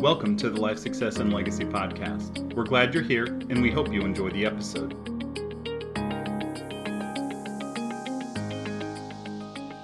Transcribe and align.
Welcome 0.00 0.36
to 0.36 0.48
the 0.48 0.60
Life 0.60 0.78
Success 0.78 1.16
and 1.16 1.32
Legacy 1.32 1.64
Podcast. 1.64 2.54
We're 2.54 2.62
glad 2.62 2.94
you're 2.94 3.02
here 3.02 3.24
and 3.24 3.60
we 3.60 3.72
hope 3.72 3.92
you 3.92 4.02
enjoy 4.02 4.30
the 4.30 4.46
episode. 4.46 4.92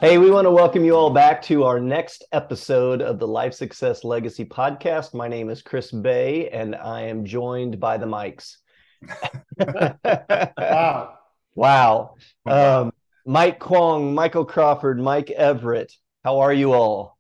Hey, 0.01 0.19
we 0.19 0.31
want 0.31 0.45
to 0.45 0.53
welcome 0.53 0.85
you 0.85 0.95
all 0.95 1.11
back 1.11 1.43
to 1.43 1.65
our 1.65 1.81
next 1.81 2.25
episode 2.31 3.03
of 3.03 3.19
the 3.19 3.27
Life 3.27 3.55
Success 3.55 4.05
Legacy 4.05 4.45
Podcast. 4.45 5.15
My 5.15 5.27
name 5.27 5.51
is 5.51 5.63
Chris 5.63 5.91
Bay 5.91 6.49
and 6.49 6.77
I 6.77 7.01
am 7.01 7.25
joined 7.25 7.81
by 7.81 7.97
the 7.97 8.07
mics. 8.07 8.59
wow. 10.57 11.19
Wow. 11.57 12.15
Um, 12.47 12.93
Mike 13.27 13.59
Kwong, 13.59 14.15
Michael 14.15 14.45
Crawford, 14.45 15.01
Mike 15.01 15.33
Everett. 15.33 15.93
How 16.23 16.39
are 16.39 16.53
you 16.53 16.73
all? 16.73 17.19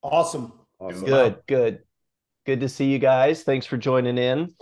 Awesome. 0.00 0.52
awesome. 0.78 1.04
Good, 1.04 1.38
good. 1.48 1.80
Good 2.50 2.58
to 2.58 2.68
see 2.68 2.86
you 2.86 2.98
guys. 2.98 3.44
Thanks 3.44 3.64
for 3.64 3.76
joining 3.76 4.18
in. 4.18 4.52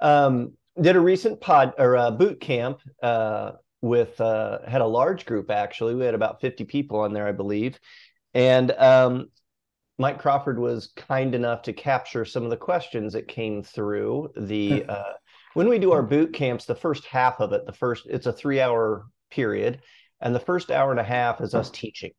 Um, 0.00 0.54
did 0.82 0.96
a 0.96 1.00
recent 1.00 1.40
pod 1.40 1.74
or 1.78 1.96
uh, 1.96 2.10
boot 2.10 2.40
camp 2.40 2.80
uh, 3.00 3.52
with 3.80 4.20
uh, 4.20 4.66
had 4.66 4.80
a 4.80 4.86
large 4.86 5.24
group 5.26 5.48
actually. 5.48 5.94
We 5.94 6.04
had 6.04 6.16
about 6.16 6.40
50 6.40 6.64
people 6.64 6.98
on 6.98 7.12
there, 7.12 7.28
I 7.28 7.30
believe. 7.30 7.78
And 8.34 8.72
um, 8.72 9.28
Mike 9.96 10.18
Crawford 10.18 10.58
was 10.58 10.88
kind 10.96 11.36
enough 11.36 11.62
to 11.62 11.72
capture 11.72 12.24
some 12.24 12.42
of 12.42 12.50
the 12.50 12.56
questions 12.56 13.12
that 13.12 13.28
came 13.28 13.62
through 13.62 14.32
the 14.36 14.84
uh, 14.88 15.12
when 15.54 15.68
we 15.68 15.78
do 15.78 15.92
our 15.92 16.02
boot 16.02 16.32
camps, 16.32 16.64
the 16.64 16.74
first 16.74 17.04
half 17.04 17.38
of 17.38 17.52
it, 17.52 17.64
the 17.64 17.72
first 17.72 18.08
it's 18.10 18.26
a 18.26 18.32
three 18.32 18.60
hour 18.60 19.06
period, 19.30 19.82
and 20.20 20.34
the 20.34 20.40
first 20.40 20.72
hour 20.72 20.90
and 20.90 20.98
a 20.98 21.04
half 21.04 21.40
is 21.40 21.54
us 21.54 21.70
teaching. 21.70 22.10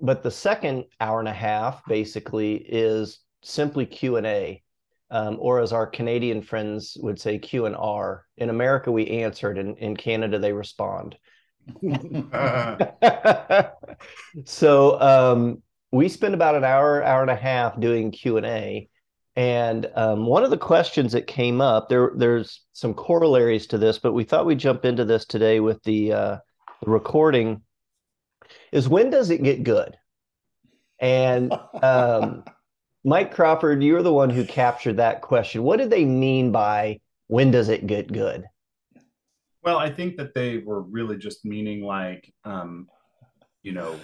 But 0.00 0.24
the 0.24 0.32
second 0.32 0.86
hour 1.00 1.20
and 1.20 1.28
a 1.28 1.32
half 1.32 1.84
basically 1.86 2.56
is 2.56 3.20
simply 3.42 3.86
Q 3.86 4.16
and 4.16 4.26
A, 4.26 4.62
um, 5.10 5.38
or 5.40 5.60
as 5.60 5.72
our 5.72 5.86
Canadian 5.86 6.42
friends 6.42 6.96
would 7.00 7.20
say, 7.20 7.38
Q 7.38 7.66
and 7.66 7.76
R. 7.76 8.26
In 8.36 8.50
America, 8.50 8.92
we 8.92 9.08
answered, 9.08 9.58
and 9.58 9.76
In, 9.78 9.96
Canada, 9.96 10.38
they 10.38 10.52
respond. 10.52 11.16
so 14.44 15.00
um, 15.00 15.62
we 15.92 16.08
spend 16.08 16.34
about 16.34 16.54
an 16.54 16.64
hour, 16.64 17.02
hour 17.02 17.22
and 17.22 17.30
a 17.30 17.36
half 17.36 17.78
doing 17.80 18.10
Q 18.10 18.36
and 18.36 18.46
A. 18.46 18.88
And 19.36 19.88
um, 19.94 20.26
one 20.26 20.42
of 20.42 20.50
the 20.50 20.58
questions 20.58 21.12
that 21.12 21.28
came 21.28 21.60
up, 21.60 21.88
there, 21.88 22.10
there's 22.16 22.62
some 22.72 22.92
corollaries 22.92 23.68
to 23.68 23.78
this, 23.78 23.98
but 23.98 24.12
we 24.12 24.24
thought 24.24 24.46
we'd 24.46 24.58
jump 24.58 24.84
into 24.84 25.04
this 25.04 25.26
today 25.26 25.60
with 25.60 25.80
the, 25.84 26.12
uh, 26.12 26.36
recording. 26.84 27.62
Is 28.72 28.88
when 28.88 29.10
does 29.10 29.30
it 29.30 29.42
get 29.42 29.64
good? 29.64 29.96
And 31.00 31.52
um, 31.82 32.44
Mike 33.08 33.34
Crawford, 33.34 33.82
you're 33.82 34.02
the 34.02 34.12
one 34.12 34.28
who 34.28 34.44
captured 34.44 34.98
that 34.98 35.22
question. 35.22 35.62
What 35.62 35.78
did 35.78 35.88
they 35.88 36.04
mean 36.04 36.52
by 36.52 37.00
when 37.28 37.50
does 37.50 37.70
it 37.70 37.86
get 37.86 38.12
good? 38.12 38.44
Well, 39.62 39.78
I 39.78 39.88
think 39.88 40.18
that 40.18 40.34
they 40.34 40.58
were 40.58 40.82
really 40.82 41.16
just 41.16 41.42
meaning 41.42 41.80
like, 41.80 42.30
um, 42.44 42.86
you 43.62 43.72
know, 43.72 43.98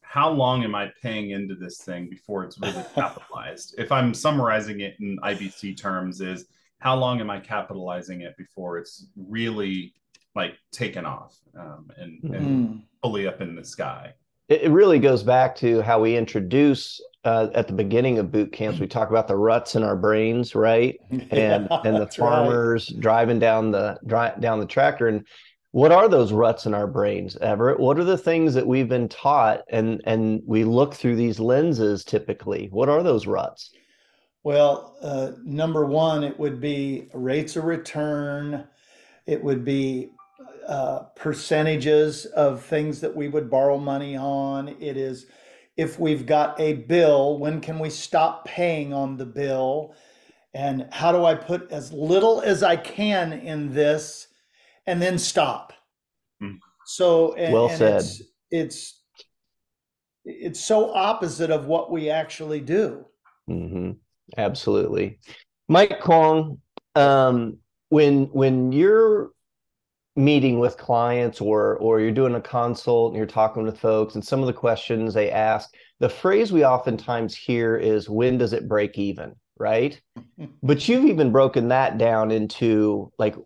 how 0.00 0.30
long 0.30 0.64
am 0.64 0.74
I 0.74 0.90
paying 1.02 1.32
into 1.32 1.54
this 1.54 1.82
thing 1.82 2.08
before 2.08 2.42
it's 2.44 2.58
really 2.58 2.82
capitalized? 2.94 3.74
if 3.76 3.92
I'm 3.92 4.14
summarizing 4.14 4.80
it 4.80 4.96
in 5.00 5.18
IBC 5.18 5.76
terms, 5.76 6.22
is 6.22 6.46
how 6.78 6.96
long 6.96 7.20
am 7.20 7.28
I 7.28 7.40
capitalizing 7.40 8.22
it 8.22 8.38
before 8.38 8.78
it's 8.78 9.06
really 9.16 9.92
like 10.34 10.54
taken 10.72 11.04
off 11.04 11.36
um, 11.58 11.90
and, 11.98 12.22
mm-hmm. 12.22 12.34
and 12.34 12.82
fully 13.02 13.26
up 13.26 13.42
in 13.42 13.54
the 13.54 13.64
sky? 13.66 14.14
It 14.50 14.70
really 14.70 14.98
goes 14.98 15.22
back 15.22 15.56
to 15.56 15.80
how 15.80 16.00
we 16.00 16.16
introduce 16.16 17.00
uh, 17.24 17.48
at 17.54 17.66
the 17.66 17.72
beginning 17.72 18.18
of 18.18 18.32
boot 18.32 18.52
camps, 18.52 18.80
we 18.80 18.86
talk 18.86 19.10
about 19.10 19.28
the 19.28 19.36
ruts 19.36 19.74
in 19.74 19.82
our 19.82 19.96
brains, 19.96 20.54
right? 20.54 20.98
And 21.10 21.30
yeah, 21.70 21.82
and 21.84 21.96
the 21.96 22.06
farmers 22.06 22.90
right. 22.90 23.00
driving 23.00 23.38
down 23.38 23.70
the 23.70 23.98
drive 24.06 24.40
down 24.40 24.60
the 24.60 24.66
tractor. 24.66 25.08
And 25.08 25.26
what 25.72 25.92
are 25.92 26.08
those 26.08 26.32
ruts 26.32 26.66
in 26.66 26.74
our 26.74 26.86
brains, 26.86 27.36
Everett? 27.36 27.78
What 27.78 27.98
are 27.98 28.04
the 28.04 28.18
things 28.18 28.54
that 28.54 28.66
we've 28.66 28.88
been 28.88 29.08
taught 29.08 29.62
and 29.68 30.00
and 30.04 30.40
we 30.46 30.64
look 30.64 30.94
through 30.94 31.16
these 31.16 31.38
lenses 31.38 32.04
typically? 32.04 32.68
What 32.70 32.88
are 32.88 33.02
those 33.02 33.26
ruts? 33.26 33.70
Well, 34.42 34.96
uh, 35.02 35.32
number 35.44 35.84
one, 35.84 36.24
it 36.24 36.38
would 36.38 36.60
be 36.60 37.08
rates 37.12 37.56
of 37.56 37.64
return. 37.64 38.66
It 39.26 39.44
would 39.44 39.66
be 39.66 40.12
uh, 40.66 41.04
percentages 41.16 42.26
of 42.26 42.62
things 42.62 43.00
that 43.00 43.14
we 43.14 43.28
would 43.28 43.50
borrow 43.50 43.78
money 43.78 44.16
on. 44.16 44.68
It 44.68 44.96
is 44.96 45.26
if 45.76 45.98
we've 45.98 46.26
got 46.26 46.60
a 46.60 46.74
bill, 46.74 47.38
when 47.38 47.60
can 47.60 47.78
we 47.78 47.90
stop 47.90 48.44
paying 48.44 48.92
on 48.92 49.16
the 49.16 49.26
bill? 49.26 49.94
And 50.52 50.88
how 50.90 51.12
do 51.12 51.24
I 51.24 51.34
put 51.34 51.70
as 51.70 51.92
little 51.92 52.40
as 52.40 52.62
I 52.62 52.76
can 52.76 53.32
in 53.32 53.72
this 53.72 54.28
and 54.86 55.00
then 55.00 55.18
stop? 55.18 55.72
Mm. 56.42 56.58
So, 56.86 57.34
and, 57.34 57.52
well 57.52 57.68
said. 57.68 58.00
It's, 58.00 58.22
it's, 58.50 59.02
it's 60.24 60.60
so 60.60 60.92
opposite 60.92 61.50
of 61.50 61.66
what 61.66 61.90
we 61.90 62.10
actually 62.10 62.60
do. 62.60 63.06
Mm-hmm. 63.48 63.92
Absolutely. 64.36 65.18
Mike 65.68 66.00
Kwong, 66.00 66.60
um, 66.94 67.58
when 67.88 68.24
when 68.26 68.72
you're 68.72 69.30
meeting 70.16 70.58
with 70.58 70.76
clients 70.76 71.40
or 71.40 71.76
or 71.76 72.00
you're 72.00 72.10
doing 72.10 72.34
a 72.34 72.40
consult 72.40 73.12
and 73.12 73.16
you're 73.16 73.26
talking 73.26 73.62
with 73.62 73.78
folks 73.78 74.14
and 74.16 74.24
some 74.24 74.40
of 74.40 74.46
the 74.46 74.52
questions 74.52 75.14
they 75.14 75.30
ask 75.30 75.72
the 76.00 76.08
phrase 76.08 76.50
we 76.50 76.64
oftentimes 76.64 77.36
hear 77.36 77.76
is 77.76 78.08
when 78.08 78.38
does 78.38 78.52
it 78.52 78.66
break 78.68 78.98
even? 78.98 79.36
Right? 79.58 80.00
But 80.62 80.88
you've 80.88 81.04
even 81.04 81.32
broken 81.32 81.68
that 81.68 81.98
down 81.98 82.30
into 82.30 83.12
like 83.18 83.36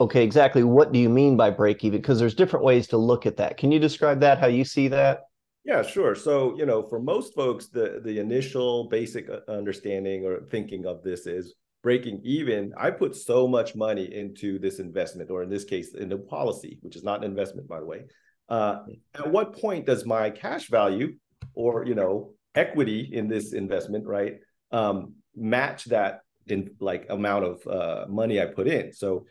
okay 0.00 0.22
exactly 0.22 0.62
what 0.62 0.92
do 0.92 0.98
you 0.98 1.08
mean 1.08 1.36
by 1.36 1.50
break 1.50 1.84
even? 1.84 2.00
Because 2.00 2.20
there's 2.20 2.34
different 2.34 2.64
ways 2.64 2.86
to 2.88 2.96
look 2.96 3.26
at 3.26 3.36
that. 3.38 3.56
Can 3.56 3.72
you 3.72 3.80
describe 3.80 4.20
that 4.20 4.38
how 4.38 4.46
you 4.46 4.64
see 4.64 4.86
that? 4.88 5.22
Yeah 5.64 5.82
sure. 5.82 6.14
So 6.14 6.56
you 6.56 6.66
know 6.66 6.82
for 6.82 7.00
most 7.00 7.34
folks 7.34 7.66
the 7.66 8.00
the 8.04 8.20
initial 8.20 8.88
basic 8.88 9.28
uh, 9.28 9.40
understanding 9.48 10.24
or 10.24 10.40
thinking 10.40 10.86
of 10.86 11.02
this 11.02 11.26
is 11.26 11.54
breaking 11.86 12.20
even, 12.24 12.74
I 12.76 12.90
put 12.90 13.14
so 13.14 13.46
much 13.46 13.76
money 13.76 14.12
into 14.12 14.58
this 14.58 14.80
investment, 14.80 15.30
or 15.30 15.44
in 15.44 15.48
this 15.48 15.62
case, 15.62 15.94
in 15.94 16.08
the 16.08 16.18
policy, 16.18 16.78
which 16.80 16.96
is 16.96 17.04
not 17.04 17.18
an 17.20 17.30
investment, 17.30 17.68
by 17.68 17.78
the 17.78 17.86
way. 17.86 18.06
Uh, 18.48 18.78
at 19.14 19.30
what 19.30 19.56
point 19.56 19.86
does 19.86 20.04
my 20.04 20.28
cash 20.30 20.66
value 20.68 21.14
or 21.54 21.86
you 21.86 21.94
know 21.94 22.32
equity 22.56 23.08
in 23.12 23.28
this 23.28 23.52
investment, 23.52 24.04
right, 24.04 24.38
um, 24.72 25.14
match 25.36 25.84
that 25.84 26.22
in 26.48 26.74
like 26.80 27.06
amount 27.08 27.44
of 27.44 27.64
uh, 27.68 28.06
money 28.08 28.40
I 28.40 28.46
put 28.46 28.66
in? 28.66 28.92
So 28.92 29.26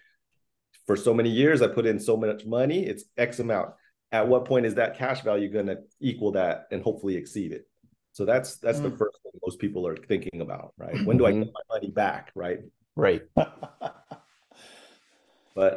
for 0.88 0.96
so 0.96 1.14
many 1.14 1.32
years, 1.32 1.62
I 1.62 1.68
put 1.68 1.86
in 1.86 2.00
so 2.00 2.16
much 2.16 2.46
money, 2.46 2.86
it's 2.86 3.04
X 3.18 3.40
amount. 3.40 3.72
At 4.14 4.30
what 4.30 4.46
point 4.46 4.66
is 4.66 4.76
that 4.76 4.98
cash 4.98 5.20
value 5.24 5.50
going 5.52 5.68
to 5.68 5.80
equal 6.00 6.32
that 6.40 6.68
and 6.72 6.82
hopefully 6.82 7.18
exceed 7.18 7.52
it? 7.52 7.68
So 8.16 8.24
that's 8.24 8.56
that's 8.56 8.80
mm. 8.80 8.84
the 8.84 8.92
first 8.92 9.22
thing 9.24 9.34
most 9.44 9.60
people 9.60 9.86
are 9.86 9.98
thinking 9.98 10.40
about, 10.40 10.72
right? 10.78 11.06
When 11.06 11.18
do 11.18 11.26
I 11.26 11.34
get 11.34 11.48
my 11.48 11.76
money 11.76 11.92
back, 11.92 12.32
right? 12.34 12.60
Right. 12.96 13.24
but 13.36 14.24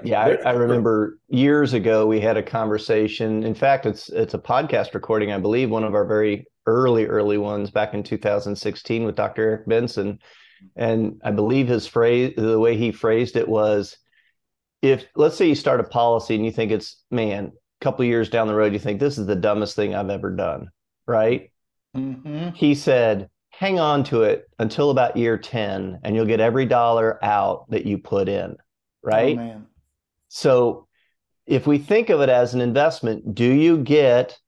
yeah, 0.06 0.20
I, 0.20 0.50
I, 0.50 0.52
remember 0.52 1.18
years 1.26 1.72
ago 1.72 2.06
we 2.06 2.20
had 2.20 2.36
a 2.36 2.42
conversation. 2.44 3.42
In 3.42 3.56
fact, 3.56 3.86
it's 3.86 4.08
it's 4.10 4.34
a 4.34 4.38
podcast 4.38 4.94
recording, 4.94 5.32
I 5.32 5.38
believe, 5.38 5.68
one 5.68 5.82
of 5.82 5.96
our 5.96 6.04
very 6.04 6.46
early 6.64 7.06
early 7.06 7.38
ones 7.38 7.72
back 7.72 7.92
in 7.92 8.04
2016 8.04 9.02
with 9.02 9.16
Dr. 9.16 9.42
Eric 9.42 9.66
Benson, 9.66 10.20
and 10.76 11.20
I 11.24 11.32
believe 11.32 11.66
his 11.66 11.88
phrase, 11.88 12.34
the 12.36 12.60
way 12.60 12.76
he 12.76 12.92
phrased 12.92 13.34
it 13.34 13.48
was, 13.48 13.96
if 14.80 15.06
let's 15.16 15.36
say 15.36 15.48
you 15.48 15.56
start 15.56 15.80
a 15.80 15.84
policy 15.84 16.36
and 16.36 16.44
you 16.44 16.52
think 16.52 16.70
it's 16.70 17.02
man, 17.10 17.50
a 17.80 17.84
couple 17.84 18.04
years 18.04 18.30
down 18.30 18.46
the 18.46 18.54
road, 18.54 18.74
you 18.74 18.78
think 18.78 19.00
this 19.00 19.18
is 19.18 19.26
the 19.26 19.34
dumbest 19.34 19.74
thing 19.74 19.96
I've 19.96 20.08
ever 20.08 20.30
done, 20.30 20.68
right? 21.04 21.50
Mm-hmm. 21.96 22.50
He 22.50 22.74
said, 22.74 23.28
hang 23.50 23.78
on 23.78 24.04
to 24.04 24.22
it 24.22 24.48
until 24.58 24.90
about 24.90 25.16
year 25.16 25.36
10, 25.36 26.00
and 26.04 26.14
you'll 26.14 26.26
get 26.26 26.40
every 26.40 26.66
dollar 26.66 27.22
out 27.24 27.68
that 27.70 27.86
you 27.86 27.98
put 27.98 28.28
in. 28.28 28.56
Right. 29.02 29.38
Oh, 29.38 29.62
so 30.28 30.86
if 31.46 31.66
we 31.66 31.78
think 31.78 32.10
of 32.10 32.20
it 32.20 32.28
as 32.28 32.54
an 32.54 32.60
investment, 32.60 33.34
do 33.34 33.50
you 33.50 33.78
get 33.78 34.38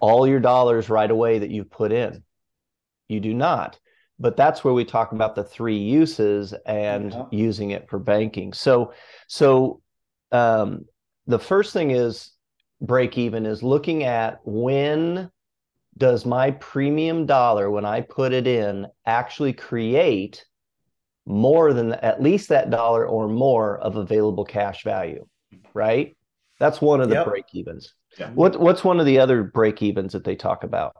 all 0.00 0.26
your 0.26 0.40
dollars 0.40 0.88
right 0.88 1.10
away 1.10 1.38
that 1.38 1.50
you've 1.50 1.70
put 1.70 1.92
in? 1.92 2.24
You 3.08 3.20
do 3.20 3.34
not. 3.34 3.78
But 4.18 4.36
that's 4.36 4.64
where 4.64 4.74
we 4.74 4.84
talk 4.84 5.12
about 5.12 5.34
the 5.34 5.44
three 5.44 5.76
uses 5.76 6.54
and 6.66 7.12
yeah. 7.12 7.24
using 7.30 7.70
it 7.70 7.88
for 7.88 7.98
banking. 7.98 8.52
So, 8.52 8.94
so 9.28 9.82
um, 10.32 10.86
the 11.26 11.38
first 11.38 11.72
thing 11.72 11.90
is 11.90 12.30
break 12.80 13.18
even 13.18 13.44
is 13.46 13.62
looking 13.62 14.04
at 14.04 14.40
when 14.44 15.30
does 15.96 16.26
my 16.26 16.52
premium 16.52 17.26
dollar, 17.26 17.70
when 17.70 17.84
I 17.84 18.00
put 18.00 18.32
it 18.32 18.46
in, 18.46 18.86
actually 19.06 19.52
create 19.52 20.44
more 21.26 21.72
than 21.72 21.92
at 21.92 22.22
least 22.22 22.48
that 22.48 22.70
dollar 22.70 23.06
or 23.06 23.28
more 23.28 23.78
of 23.78 23.96
available 23.96 24.44
cash 24.44 24.84
value? 24.84 25.26
Right. 25.72 26.16
That's 26.58 26.80
one 26.80 27.00
of 27.00 27.08
the 27.08 27.16
yep. 27.16 27.26
break 27.26 27.46
evens. 27.52 27.94
Yeah. 28.18 28.30
What 28.30 28.58
What's 28.60 28.84
one 28.84 29.00
of 29.00 29.06
the 29.06 29.18
other 29.18 29.42
break 29.42 29.82
evens 29.82 30.12
that 30.12 30.24
they 30.24 30.36
talk 30.36 30.64
about? 30.64 30.96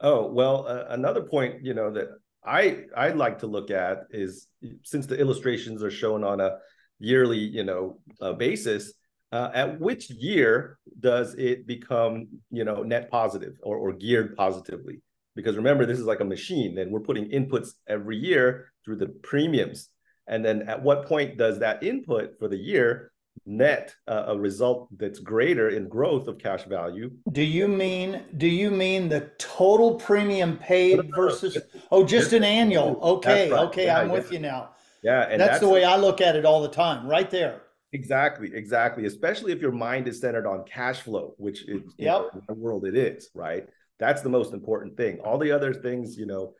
Oh 0.00 0.26
well, 0.26 0.66
uh, 0.66 0.84
another 0.88 1.22
point 1.22 1.64
you 1.64 1.74
know 1.74 1.90
that 1.92 2.08
I 2.44 2.84
I'd 2.96 3.16
like 3.16 3.40
to 3.40 3.46
look 3.46 3.70
at 3.70 4.04
is 4.10 4.46
since 4.82 5.06
the 5.06 5.18
illustrations 5.18 5.82
are 5.82 5.90
shown 5.90 6.24
on 6.24 6.40
a 6.40 6.58
yearly, 6.98 7.38
you 7.38 7.64
know, 7.64 7.98
uh, 8.20 8.32
basis, 8.32 8.92
uh, 9.32 9.50
at 9.54 9.80
which 9.80 10.10
year 10.10 10.78
does 10.98 11.34
it 11.34 11.66
become, 11.66 12.28
you 12.50 12.64
know, 12.64 12.82
net 12.82 13.10
positive 13.10 13.54
or, 13.62 13.76
or 13.76 13.92
geared 13.92 14.36
positively? 14.36 15.00
Because 15.36 15.56
remember, 15.56 15.86
this 15.86 15.98
is 15.98 16.06
like 16.06 16.20
a 16.20 16.24
machine, 16.24 16.78
and 16.78 16.90
we're 16.90 17.00
putting 17.00 17.30
inputs 17.30 17.70
every 17.88 18.16
year 18.16 18.72
through 18.84 18.96
the 18.96 19.06
premiums. 19.06 19.88
And 20.26 20.44
then 20.44 20.62
at 20.68 20.82
what 20.82 21.06
point 21.06 21.38
does 21.38 21.60
that 21.60 21.82
input 21.82 22.38
for 22.38 22.48
the 22.48 22.56
year 22.56 23.12
net 23.46 23.94
uh, 24.06 24.24
a 24.28 24.38
result 24.38 24.88
that's 24.98 25.18
greater 25.18 25.70
in 25.70 25.88
growth 25.88 26.28
of 26.28 26.38
cash 26.38 26.64
value? 26.64 27.10
Do 27.32 27.42
you 27.42 27.68
mean 27.68 28.22
do 28.36 28.46
you 28.46 28.70
mean 28.70 29.08
the 29.08 29.30
total 29.38 29.94
premium 29.94 30.56
paid 30.58 31.00
versus 31.14 31.56
oh 31.90 32.04
just 32.04 32.32
an 32.32 32.44
annual? 32.44 32.98
Okay, 33.02 33.50
right. 33.50 33.64
okay, 33.66 33.86
Yeah, 33.86 34.00
I'm 34.00 34.08
yeah. 34.08 34.12
with 34.12 34.32
you 34.32 34.40
now. 34.40 34.70
Yeah, 35.02 35.22
and 35.22 35.40
That's 35.40 35.60
the 35.60 35.68
way 35.68 35.84
I 35.84 35.96
look 35.96 36.20
at 36.20 36.36
it 36.36 36.44
all 36.44 36.60
the 36.60 36.68
time, 36.68 37.06
right 37.06 37.30
there. 37.30 37.62
Exactly, 37.92 38.50
exactly. 38.54 39.06
Especially 39.06 39.52
if 39.52 39.60
your 39.60 39.72
mind 39.72 40.06
is 40.06 40.20
centered 40.20 40.46
on 40.46 40.64
cash 40.64 41.00
flow, 41.00 41.34
which 41.38 41.62
is 41.62 41.82
you 41.96 42.06
know, 42.06 42.24
Yep. 42.24 42.34
in 42.34 42.42
the 42.48 42.54
world 42.54 42.84
it 42.86 42.96
is, 42.96 43.30
right? 43.34 43.66
That's 43.98 44.22
the 44.22 44.28
most 44.28 44.52
important 44.54 44.96
thing. 44.96 45.18
All 45.20 45.38
the 45.38 45.50
other 45.52 45.74
things, 45.74 46.16
you 46.16 46.26
know, 46.26 46.54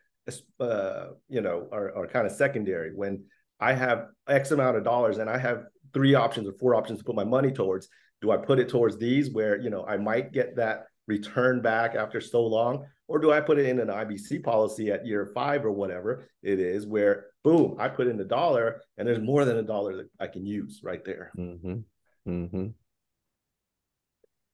uh, 0.59 1.07
you 1.29 1.41
know, 1.41 1.69
are, 1.73 1.97
are 1.97 2.07
kind 2.07 2.27
of 2.27 2.33
secondary. 2.33 2.93
When 2.95 3.25
I 3.61 3.73
have 3.73 4.07
X 4.29 4.51
amount 4.51 4.77
of 4.77 4.85
dollars 4.85 5.19
and 5.19 5.31
I 5.31 5.39
have 5.39 5.65
three 5.93 6.15
options 6.15 6.49
or 6.49 6.53
four 6.61 6.75
options 6.75 6.99
to 6.99 7.05
put 7.05 7.15
my 7.17 7.25
money 7.25 7.51
towards, 7.51 7.89
do 8.21 8.31
I 8.31 8.37
put 8.37 8.59
it 8.59 8.69
towards 8.69 8.99
these 8.99 9.31
where 9.33 9.59
you 9.59 9.71
know 9.71 9.85
I 9.87 9.97
might 9.97 10.33
get 10.33 10.57
that 10.57 10.87
return 11.07 11.63
back 11.63 11.95
after 11.95 12.21
so 12.21 12.45
long, 12.47 12.87
or 13.09 13.19
do 13.19 13.33
I 13.33 13.41
put 13.41 13.59
it 13.59 13.67
in 13.67 13.81
an 13.81 13.89
IBC 13.89 14.45
policy 14.45 14.91
at 14.91 15.07
year 15.07 15.31
five 15.35 15.65
or 15.65 15.73
whatever 15.73 16.29
it 16.43 16.61
is, 16.61 16.87
where 16.87 17.27
boom, 17.43 17.77
I 17.79 17.89
put 17.89 18.07
in 18.07 18.21
a 18.21 18.25
dollar 18.25 18.83
and 18.99 19.07
there's 19.07 19.21
more 19.21 19.45
than 19.45 19.57
a 19.57 19.63
dollar 19.63 19.97
that 19.97 20.11
I 20.19 20.27
can 20.27 20.47
use 20.47 20.81
right 20.83 21.05
there. 21.05 21.33
hmm 21.35 21.79
hmm 22.27 22.67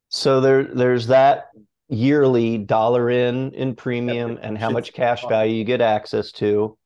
So 0.09 0.41
there, 0.41 0.65
there's 0.65 1.09
that 1.09 1.49
yearly 1.89 2.59
dollar 2.59 3.11
in 3.11 3.53
in 3.53 3.75
premium 3.77 4.39
and 4.43 4.59
how 4.59 4.71
much 4.71 4.93
cash 4.93 5.27
value 5.27 5.55
you 5.55 5.65
get 5.65 5.81
access 5.81 6.33
to. 6.33 6.77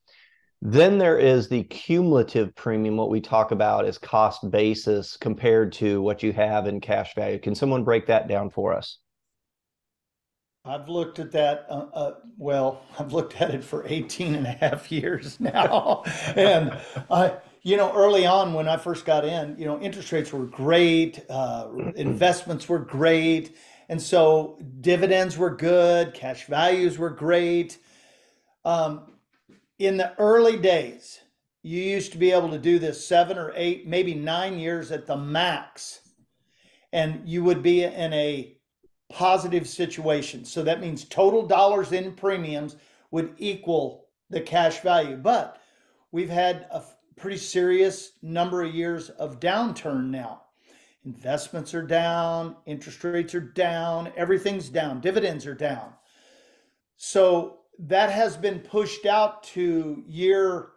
Then 0.62 0.98
there 0.98 1.18
is 1.18 1.48
the 1.48 1.64
cumulative 1.64 2.54
premium, 2.54 2.96
what 2.98 3.08
we 3.08 3.20
talk 3.20 3.50
about 3.50 3.86
is 3.86 3.96
cost 3.96 4.50
basis 4.50 5.16
compared 5.16 5.72
to 5.74 6.02
what 6.02 6.22
you 6.22 6.34
have 6.34 6.66
in 6.66 6.80
cash 6.80 7.14
value. 7.14 7.38
Can 7.38 7.54
someone 7.54 7.82
break 7.82 8.06
that 8.06 8.28
down 8.28 8.50
for 8.50 8.74
us? 8.74 8.98
I've 10.64 10.90
looked 10.90 11.18
at 11.18 11.32
that, 11.32 11.64
uh, 11.70 11.86
uh, 11.92 12.14
well, 12.36 12.82
I've 12.98 13.12
looked 13.12 13.40
at 13.40 13.54
it 13.54 13.64
for 13.64 13.86
18 13.86 14.34
and 14.34 14.46
a 14.46 14.50
half 14.50 14.92
years 14.92 15.40
now. 15.40 16.02
and 16.36 16.76
I, 17.10 17.36
you 17.62 17.76
know, 17.76 17.92
early 17.94 18.26
on 18.26 18.54
when 18.54 18.68
I 18.68 18.76
first 18.76 19.04
got 19.04 19.24
in, 19.24 19.56
you 19.58 19.66
know, 19.66 19.80
interest 19.80 20.12
rates 20.12 20.32
were 20.32 20.46
great, 20.46 21.24
uh, 21.28 21.68
investments 21.96 22.68
were 22.68 22.78
great. 22.78 23.56
And 23.88 24.00
so 24.00 24.58
dividends 24.80 25.36
were 25.36 25.50
good, 25.50 26.14
cash 26.14 26.46
values 26.46 26.96
were 26.96 27.10
great. 27.10 27.78
Um, 28.64 29.14
in 29.78 29.96
the 29.96 30.16
early 30.18 30.56
days, 30.56 31.20
you 31.62 31.82
used 31.82 32.12
to 32.12 32.18
be 32.18 32.30
able 32.30 32.50
to 32.50 32.58
do 32.58 32.78
this 32.78 33.06
seven 33.06 33.36
or 33.36 33.52
eight, 33.56 33.86
maybe 33.86 34.14
nine 34.14 34.58
years 34.58 34.92
at 34.92 35.06
the 35.06 35.16
max. 35.16 36.00
And 36.92 37.28
you 37.28 37.42
would 37.44 37.62
be 37.62 37.84
in 37.84 38.12
a 38.12 38.56
positive 39.10 39.68
situation. 39.68 40.44
So 40.44 40.62
that 40.62 40.80
means 40.80 41.04
total 41.04 41.46
dollars 41.46 41.92
in 41.92 42.12
premiums 42.14 42.76
would 43.10 43.34
equal 43.38 44.06
the 44.30 44.40
cash 44.40 44.80
value. 44.80 45.16
But 45.16 45.60
we've 46.12 46.30
had 46.30 46.66
a 46.70 46.82
pretty 47.16 47.36
serious 47.36 48.12
number 48.22 48.62
of 48.62 48.74
years 48.74 49.10
of 49.10 49.40
downturn 49.40 50.10
now. 50.10 50.42
Investments 51.04 51.74
are 51.74 51.86
down, 51.86 52.56
interest 52.66 53.02
rates 53.04 53.34
are 53.34 53.40
down, 53.40 54.12
everything's 54.16 54.68
down, 54.68 55.00
dividends 55.00 55.46
are 55.46 55.54
down. 55.54 55.92
So 56.96 57.60
that 57.78 58.10
has 58.10 58.36
been 58.36 58.60
pushed 58.60 59.06
out 59.06 59.42
to 59.44 60.04
year 60.06 60.68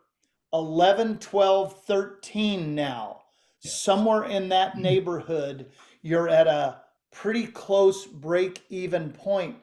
11, 0.53 1.17
12, 1.19 1.83
13 1.83 2.73
now. 2.73 3.21
Somewhere 3.59 4.25
in 4.25 4.49
that 4.49 4.73
mm-hmm. 4.73 4.81
neighborhood, 4.81 5.71
you're 6.01 6.29
at 6.29 6.47
a 6.47 6.82
pretty 7.13 7.47
close 7.47 8.05
break 8.05 8.63
even 8.69 9.11
point, 9.11 9.55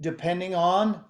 depending 0.00 0.54
on 0.54 1.02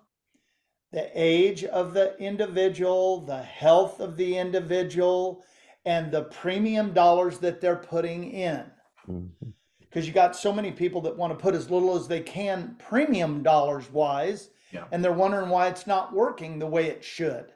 the 0.93 1.11
age 1.15 1.65
of 1.65 1.95
the 1.95 2.17
individual, 2.19 3.21
the 3.21 3.43
health 3.43 4.01
of 4.01 4.17
the 4.17 4.37
individual, 4.37 5.45
and 5.85 6.11
the 6.13 6.23
premium 6.25 6.93
dollars 6.93 7.39
that 7.39 7.61
they're 7.61 7.77
putting 7.77 8.31
in. 8.31 8.65
Mm-hmm. 9.09 9.51
Because 9.81 10.07
you 10.07 10.13
got 10.13 10.37
so 10.37 10.53
many 10.53 10.71
people 10.71 11.01
that 11.03 11.17
want 11.17 11.33
to 11.33 11.43
put 11.43 11.55
as 11.55 11.71
little 11.71 11.97
as 11.97 12.07
they 12.07 12.21
can 12.21 12.77
premium 12.79 13.43
dollars 13.43 13.91
wise, 13.91 14.51
Yeah. 14.73 14.85
and 14.93 15.03
they're 15.03 15.13
wondering 15.13 15.49
why 15.49 15.69
it's 15.69 15.87
not 15.87 16.13
working 16.13 16.59
the 16.59 16.67
way 16.67 16.87
it 16.87 17.03
should. 17.03 17.53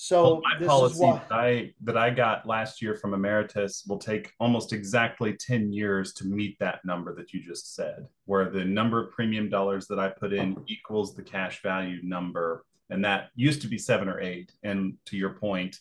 So 0.00 0.22
Well, 0.22 0.42
my 0.44 0.64
policy 0.64 1.00
why. 1.00 1.20
that 1.28 1.32
I 1.32 1.72
that 1.82 1.96
I 1.96 2.10
got 2.10 2.46
last 2.46 2.80
year 2.80 2.94
from 2.94 3.10
Ameritas 3.10 3.86
will 3.88 3.98
take 3.98 4.32
almost 4.38 4.72
exactly 4.72 5.34
10 5.34 5.72
years 5.72 6.12
to 6.14 6.24
meet 6.24 6.56
that 6.60 6.84
number 6.84 7.12
that 7.16 7.32
you 7.32 7.42
just 7.42 7.74
said, 7.74 8.06
where 8.24 8.48
the 8.48 8.64
number 8.64 9.02
of 9.02 9.10
premium 9.10 9.48
dollars 9.48 9.88
that 9.88 9.98
I 9.98 10.08
put 10.10 10.32
in 10.32 10.56
equals 10.68 11.16
the 11.16 11.22
cash 11.24 11.62
value 11.62 11.98
number. 12.04 12.64
And 12.90 13.04
that 13.04 13.30
used 13.34 13.60
to 13.62 13.66
be 13.66 13.76
seven 13.76 14.08
or 14.08 14.20
eight. 14.20 14.52
And 14.62 14.96
to 15.06 15.16
your 15.16 15.30
point, 15.30 15.80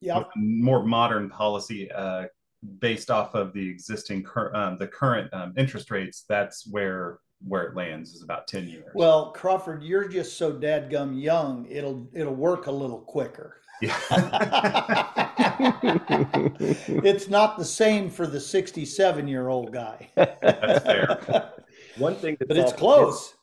Yeah, 0.00 0.24
more 0.34 0.82
modern 0.82 1.28
policy 1.28 1.92
uh, 1.92 2.28
based 2.78 3.10
off 3.10 3.34
of 3.34 3.52
the 3.52 3.68
existing 3.68 4.22
cur- 4.22 4.56
um, 4.56 4.78
the 4.78 4.88
current 4.88 5.28
um, 5.34 5.52
interest 5.58 5.90
rates, 5.90 6.24
that's 6.26 6.66
where 6.66 7.18
where 7.46 7.64
it 7.64 7.74
lands 7.76 8.14
is 8.14 8.22
about 8.22 8.46
10 8.46 8.68
years. 8.68 8.90
Well, 8.94 9.32
Crawford, 9.32 9.82
you're 9.82 10.08
just 10.08 10.36
so 10.36 10.52
dadgum 10.52 11.20
young. 11.20 11.66
It'll 11.70 12.08
it'll 12.12 12.34
work 12.34 12.66
a 12.66 12.72
little 12.72 13.00
quicker. 13.00 13.56
yeah. 13.80 13.98
it's 15.58 17.28
not 17.28 17.58
the 17.58 17.64
same 17.64 18.10
for 18.10 18.26
the 18.26 18.40
67 18.40 19.28
year 19.28 19.48
old 19.48 19.72
guy. 19.72 20.10
That's 20.14 20.84
fair. 20.84 21.50
One 21.98 22.14
thing 22.14 22.36
that's 22.38 22.48
but 22.48 22.56
it's 22.56 22.72
often 22.72 22.78
close. 22.78 23.34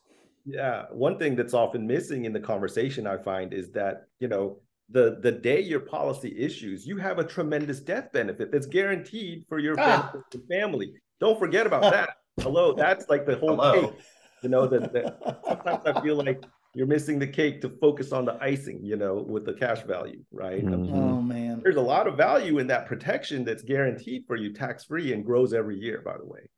Yeah, 0.46 0.86
one 0.90 1.18
thing 1.18 1.36
that's 1.36 1.52
often 1.54 1.86
missing 1.86 2.24
in 2.24 2.32
the 2.32 2.40
conversation 2.40 3.06
I 3.06 3.18
find 3.18 3.52
is 3.52 3.70
that, 3.72 4.06
you 4.18 4.26
know, 4.26 4.58
the 4.88 5.18
the 5.20 5.30
day 5.30 5.60
your 5.60 5.80
policy 5.80 6.34
issues, 6.36 6.86
you 6.86 6.96
have 6.96 7.18
a 7.18 7.24
tremendous 7.24 7.78
death 7.78 8.10
benefit 8.12 8.50
that's 8.50 8.66
guaranteed 8.66 9.44
for 9.48 9.58
your 9.58 9.76
Ah. 9.78 10.12
family. 10.48 10.94
Don't 11.20 11.38
forget 11.38 11.66
about 11.66 11.92
that. 11.92 12.16
Hello, 12.42 12.72
that's 12.72 13.08
like 13.08 13.26
the 13.26 13.36
whole 13.36 13.50
Hello. 13.56 13.88
cake. 13.88 14.00
You 14.42 14.48
know, 14.48 14.66
that 14.66 14.92
that- 14.92 15.40
sometimes 15.46 15.82
I 15.84 16.00
feel 16.00 16.16
like 16.16 16.42
you're 16.74 16.86
missing 16.86 17.18
the 17.18 17.26
cake 17.26 17.60
to 17.62 17.68
focus 17.68 18.12
on 18.12 18.24
the 18.24 18.38
icing, 18.40 18.80
you 18.82 18.96
know, 18.96 19.14
with 19.16 19.44
the 19.44 19.52
cash 19.52 19.82
value, 19.82 20.22
right? 20.30 20.64
Mhm. 20.64 20.90
Oh 20.94 21.20
man. 21.20 21.60
There's 21.62 21.76
a 21.76 21.80
lot 21.80 22.06
of 22.06 22.16
value 22.16 22.58
in 22.58 22.66
that 22.68 22.86
protection 22.86 23.44
that's 23.44 23.62
guaranteed 23.62 24.24
for 24.26 24.36
you 24.36 24.52
tax 24.52 24.84
free 24.84 25.12
and 25.12 25.24
grows 25.24 25.52
every 25.52 25.78
year, 25.78 26.00
by 26.04 26.16
the 26.16 26.24
way. 26.24 26.48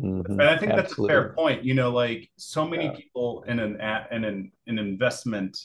Mhm. 0.00 0.28
And 0.28 0.42
I 0.42 0.56
think 0.58 0.72
that's 0.72 0.96
a 0.98 1.06
fair 1.06 1.32
point. 1.32 1.64
You 1.64 1.74
know, 1.74 1.90
like 1.90 2.30
so 2.36 2.66
many 2.66 2.84
Yeah. 2.84 2.92
people 2.92 3.42
in 3.48 3.58
an 3.58 3.80
a- 3.80 4.06
in 4.12 4.24
an 4.24 4.52
an 4.68 4.78
investment 4.78 5.58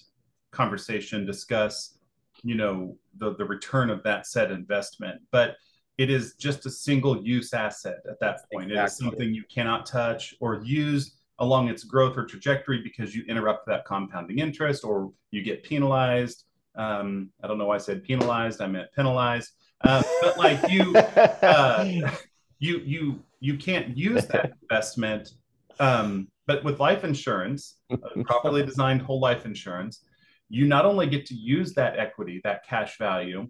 conversation 0.52 1.26
discuss, 1.26 2.00
you 2.44 2.56
know, 2.56 2.98
the 3.18 3.36
the 3.36 3.46
return 3.46 3.90
of 3.92 4.02
that 4.04 4.26
said 4.26 4.50
investment, 4.52 5.22
but 5.32 5.58
it 5.98 6.10
is 6.10 6.36
just 6.36 6.66
a 6.66 6.70
single 6.70 7.24
use 7.24 7.54
asset 7.54 7.98
at 8.10 8.20
that 8.20 8.42
point. 8.52 8.72
It 8.72 8.78
is 8.78 8.98
something 8.98 9.34
you 9.34 9.44
cannot 9.50 9.86
touch 9.86 10.36
or 10.40 10.62
use 10.64 11.18
along 11.40 11.70
its 11.70 11.84
growth 11.84 12.18
or 12.18 12.26
trajectory 12.26 12.82
because 12.82 13.16
you 13.16 13.24
interrupt 13.28 13.68
that 13.68 13.86
compounding 13.86 14.40
interest 14.40 14.84
or 14.84 15.12
you 15.32 15.44
get 15.44 15.64
penalized. 15.64 16.46
Um, 16.76 17.30
I 17.44 17.48
don't 17.48 17.58
know 17.58 17.66
why 17.66 17.76
I 17.76 17.80
said 17.80 18.04
penalized. 18.04 18.62
I 18.62 18.68
meant 18.68 18.88
penalized. 18.96 19.52
Uh, 19.82 20.02
but 20.22 20.38
like 20.38 20.70
you, 20.70 20.96
uh, 20.96 22.12
you 22.60 22.80
you 22.80 23.24
you 23.40 23.58
can't 23.58 23.96
use 23.98 24.26
that 24.28 24.54
investment 24.62 25.32
um, 25.80 26.28
but 26.46 26.64
with 26.64 26.80
life 26.80 27.04
insurance 27.04 27.76
uh, 27.92 27.98
properly 28.24 28.66
designed 28.66 29.02
whole 29.02 29.20
life 29.20 29.46
insurance 29.46 30.04
you 30.50 30.66
not 30.66 30.86
only 30.86 31.08
get 31.08 31.26
to 31.26 31.36
use 31.36 31.74
that 31.74 32.00
equity 32.00 32.42
that 32.44 32.66
cash 32.66 32.98
value 32.98 33.48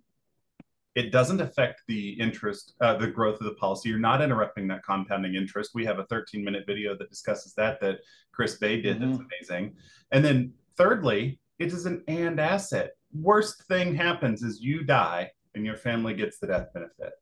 it 0.97 1.11
doesn't 1.11 1.41
affect 1.41 1.81
the 1.87 2.09
interest 2.19 2.73
uh, 2.81 2.95
the 2.97 3.05
growth 3.07 3.39
of 3.39 3.45
the 3.45 3.53
policy 3.53 3.87
you're 3.89 3.99
not 3.99 4.19
interrupting 4.21 4.67
that 4.67 4.83
compounding 4.83 5.35
interest 5.35 5.71
we 5.75 5.85
have 5.85 5.99
a 5.99 6.05
13 6.05 6.43
minute 6.43 6.63
video 6.65 6.97
that 6.97 7.07
discusses 7.09 7.53
that 7.53 7.79
that 7.79 7.99
chris 8.33 8.55
bay 8.57 8.81
did 8.81 8.99
that's 8.99 9.19
amazing 9.19 9.73
and 10.11 10.25
then 10.25 10.51
thirdly 10.75 11.39
it 11.59 11.67
is 11.67 11.85
an 11.85 12.03
and 12.07 12.39
asset 12.39 12.91
worst 13.13 13.63
thing 13.67 13.93
happens 13.93 14.41
is 14.41 14.59
you 14.59 14.83
die 14.83 15.29
and 15.53 15.63
your 15.65 15.77
family 15.77 16.13
gets 16.15 16.39
the 16.39 16.47
death 16.47 16.67
benefit 16.73 17.13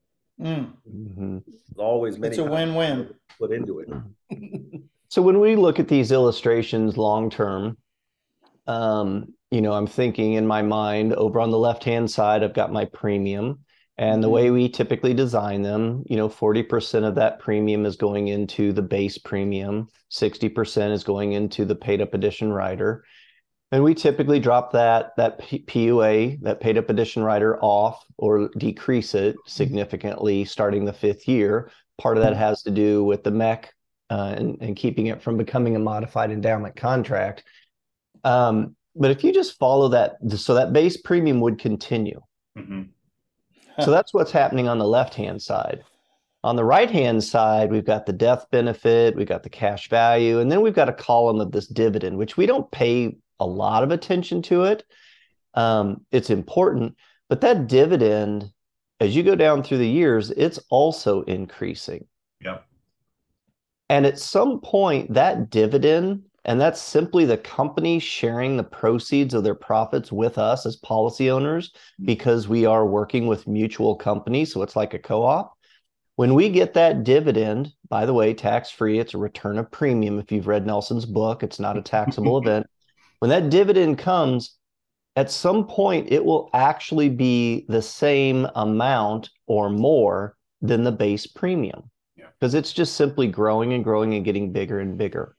Mm, 0.41 0.73
Mhm. 0.85 1.43
Always 1.77 2.17
many 2.19 2.31
it's 2.31 2.39
a 2.39 2.43
win-win. 2.43 3.13
put 3.39 3.53
into 3.53 3.79
it. 3.79 3.87
So 5.07 5.21
when 5.21 5.39
we 5.39 5.55
look 5.55 5.79
at 5.79 5.87
these 5.87 6.11
illustrations 6.11 6.97
long 6.97 7.29
term, 7.29 7.77
um, 8.67 9.33
you 9.51 9.61
know, 9.61 9.71
I'm 9.71 9.87
thinking 9.87 10.33
in 10.33 10.45
my 10.45 10.61
mind 10.61 11.13
over 11.13 11.39
on 11.39 11.51
the 11.51 11.57
left 11.57 11.85
hand 11.85 12.11
side, 12.11 12.43
I've 12.43 12.53
got 12.53 12.73
my 12.73 12.83
premium. 12.85 13.59
And 13.97 14.21
the 14.21 14.29
way 14.29 14.51
we 14.51 14.67
typically 14.67 15.13
design 15.13 15.61
them, 15.61 16.03
you 16.09 16.17
know, 16.17 16.27
40% 16.27 17.07
of 17.07 17.15
that 17.15 17.39
premium 17.39 17.85
is 17.85 17.95
going 17.95 18.27
into 18.27 18.73
the 18.73 18.81
base 18.81 19.17
premium, 19.17 19.87
60% 20.11 20.91
is 20.91 21.03
going 21.05 21.31
into 21.31 21.63
the 21.63 21.75
paid 21.75 22.01
up 22.01 22.13
addition 22.13 22.51
rider. 22.51 23.05
And 23.71 23.83
we 23.83 23.95
typically 23.95 24.39
drop 24.39 24.73
that 24.73 25.13
that 25.17 25.39
PUA, 25.39 26.41
that 26.41 26.59
paid 26.59 26.77
up 26.77 26.89
addition 26.89 27.23
rider 27.23 27.57
off 27.61 28.03
or 28.17 28.49
decrease 28.57 29.15
it 29.15 29.35
significantly 29.47 30.45
starting 30.45 30.85
the 30.85 30.93
fifth 30.93 31.27
year. 31.27 31.71
Part 31.97 32.17
of 32.17 32.23
that 32.23 32.35
has 32.35 32.63
to 32.63 32.71
do 32.71 33.03
with 33.03 33.23
the 33.23 33.31
MEC 33.31 33.65
uh, 34.09 34.35
and, 34.37 34.57
and 34.61 34.75
keeping 34.75 35.07
it 35.07 35.21
from 35.21 35.37
becoming 35.37 35.75
a 35.75 35.79
modified 35.79 36.31
endowment 36.31 36.75
contract. 36.75 37.43
Um, 38.23 38.75
but 38.95 39.11
if 39.11 39.23
you 39.23 39.33
just 39.33 39.57
follow 39.57 39.89
that, 39.89 40.17
so 40.37 40.53
that 40.55 40.73
base 40.73 40.97
premium 40.97 41.39
would 41.41 41.59
continue. 41.59 42.21
Mm-hmm. 42.57 42.83
So 43.83 43.91
that's 43.91 44.13
what's 44.13 44.31
happening 44.31 44.67
on 44.67 44.77
the 44.77 44.87
left 44.87 45.13
hand 45.15 45.41
side. 45.41 45.83
On 46.43 46.55
the 46.55 46.63
right 46.63 46.91
hand 46.91 47.23
side, 47.23 47.71
we've 47.71 47.85
got 47.85 48.05
the 48.05 48.13
death 48.13 48.45
benefit, 48.51 49.15
we've 49.15 49.27
got 49.27 49.43
the 49.43 49.49
cash 49.49 49.89
value, 49.89 50.39
and 50.39 50.51
then 50.51 50.61
we've 50.61 50.75
got 50.75 50.89
a 50.89 50.93
column 50.93 51.41
of 51.41 51.51
this 51.51 51.67
dividend, 51.67 52.17
which 52.17 52.37
we 52.37 52.45
don't 52.45 52.69
pay 52.71 53.17
a 53.39 53.45
lot 53.45 53.83
of 53.83 53.91
attention 53.91 54.41
to 54.43 54.63
it. 54.65 54.83
Um, 55.55 56.05
it's 56.11 56.29
important, 56.29 56.95
but 57.29 57.41
that 57.41 57.67
dividend, 57.67 58.51
as 58.99 59.15
you 59.15 59.23
go 59.23 59.35
down 59.35 59.63
through 59.63 59.79
the 59.79 59.87
years, 59.87 60.29
it's 60.31 60.59
also 60.69 61.23
increasing. 61.23 62.05
Yep. 62.41 62.63
And 63.89 64.05
at 64.05 64.19
some 64.19 64.61
point, 64.61 65.13
that 65.13 65.49
dividend 65.49 66.23
and 66.45 66.61
that's 66.61 66.81
simply 66.81 67.25
the 67.25 67.37
company 67.37 67.99
sharing 67.99 68.55
the 68.55 68.63
proceeds 68.63 69.33
of 69.33 69.43
their 69.43 69.55
profits 69.55 70.11
with 70.11 70.37
us 70.37 70.65
as 70.65 70.75
policy 70.75 71.31
owners 71.31 71.69
mm-hmm. 71.69 72.05
because 72.05 72.47
we 72.47 72.65
are 72.65 72.85
working 72.85 73.25
with 73.25 73.47
mutual 73.47 73.95
companies. 73.95 74.53
So 74.53 74.61
it's 74.61 74.75
like 74.75 74.93
a 74.93 74.99
co 74.99 75.23
op. 75.23 75.53
When 76.15 76.33
we 76.33 76.49
get 76.49 76.75
that 76.75 77.03
dividend, 77.03 77.73
by 77.89 78.05
the 78.05 78.13
way, 78.13 78.33
tax 78.33 78.69
free, 78.69 78.99
it's 78.99 79.15
a 79.15 79.17
return 79.17 79.57
of 79.57 79.69
premium. 79.71 80.19
If 80.19 80.31
you've 80.31 80.47
read 80.47 80.65
Nelson's 80.65 81.05
book, 81.05 81.43
it's 81.43 81.59
not 81.59 81.77
a 81.77 81.81
taxable 81.81 82.37
event. 82.41 82.67
When 83.19 83.29
that 83.29 83.49
dividend 83.49 83.97
comes, 83.97 84.55
at 85.15 85.31
some 85.31 85.65
point, 85.65 86.11
it 86.11 86.23
will 86.23 86.49
actually 86.53 87.09
be 87.09 87.65
the 87.67 87.81
same 87.81 88.47
amount 88.55 89.29
or 89.47 89.69
more 89.69 90.37
than 90.61 90.83
the 90.83 90.91
base 90.91 91.25
premium 91.25 91.89
because 92.15 92.53
yeah. 92.53 92.59
it's 92.59 92.73
just 92.73 92.95
simply 92.95 93.27
growing 93.27 93.73
and 93.73 93.83
growing 93.83 94.13
and 94.13 94.23
getting 94.23 94.51
bigger 94.51 94.79
and 94.79 94.97
bigger. 94.97 95.35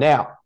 Now, 0.00 0.38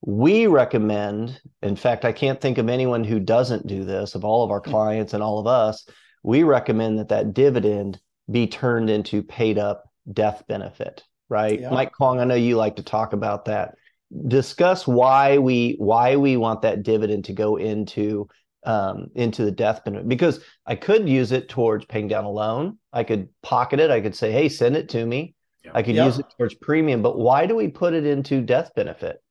we 0.00 0.48
recommend, 0.48 1.40
in 1.62 1.76
fact, 1.76 2.04
I 2.04 2.10
can't 2.10 2.40
think 2.40 2.58
of 2.58 2.68
anyone 2.68 3.04
who 3.04 3.20
doesn't 3.20 3.68
do 3.68 3.84
this, 3.84 4.16
of 4.16 4.24
all 4.24 4.42
of 4.42 4.50
our 4.50 4.60
clients 4.60 5.14
and 5.14 5.22
all 5.22 5.38
of 5.38 5.46
us, 5.46 5.88
we 6.24 6.42
recommend 6.42 6.98
that 6.98 7.10
that 7.10 7.32
dividend 7.32 8.00
be 8.28 8.48
turned 8.48 8.90
into 8.90 9.22
paid 9.22 9.56
up 9.56 9.84
death 10.12 10.42
benefit, 10.48 11.04
right? 11.28 11.60
Yeah. 11.60 11.70
Mike 11.70 11.92
Kwong, 11.92 12.18
I 12.18 12.24
know 12.24 12.34
you 12.34 12.56
like 12.56 12.74
to 12.76 12.82
talk 12.82 13.12
about 13.12 13.44
that. 13.44 13.76
Discuss 14.26 14.84
why 14.84 15.38
we 15.38 15.76
why 15.78 16.16
we 16.16 16.36
want 16.36 16.62
that 16.62 16.82
dividend 16.82 17.26
to 17.26 17.32
go 17.32 17.56
into 17.56 18.28
um, 18.64 19.08
into 19.14 19.44
the 19.44 19.52
death 19.52 19.84
benefit 19.84 20.08
because 20.08 20.40
I 20.64 20.74
could 20.74 21.08
use 21.08 21.30
it 21.30 21.48
towards 21.48 21.84
paying 21.84 22.08
down 22.08 22.24
a 22.24 22.30
loan. 22.30 22.78
I 22.92 23.04
could 23.04 23.28
pocket 23.42 23.78
it. 23.78 23.92
I 23.92 24.00
could 24.00 24.16
say, 24.16 24.32
"Hey, 24.32 24.48
send 24.48 24.76
it 24.76 24.88
to 24.90 25.06
me." 25.06 25.35
I 25.74 25.82
could 25.82 25.96
use 25.96 26.18
it 26.18 26.26
towards 26.36 26.54
premium, 26.54 27.02
but 27.02 27.18
why 27.18 27.46
do 27.46 27.54
we 27.54 27.68
put 27.68 27.94
it 27.94 28.06
into 28.06 28.40
death 28.40 28.70
benefit? 28.74 29.22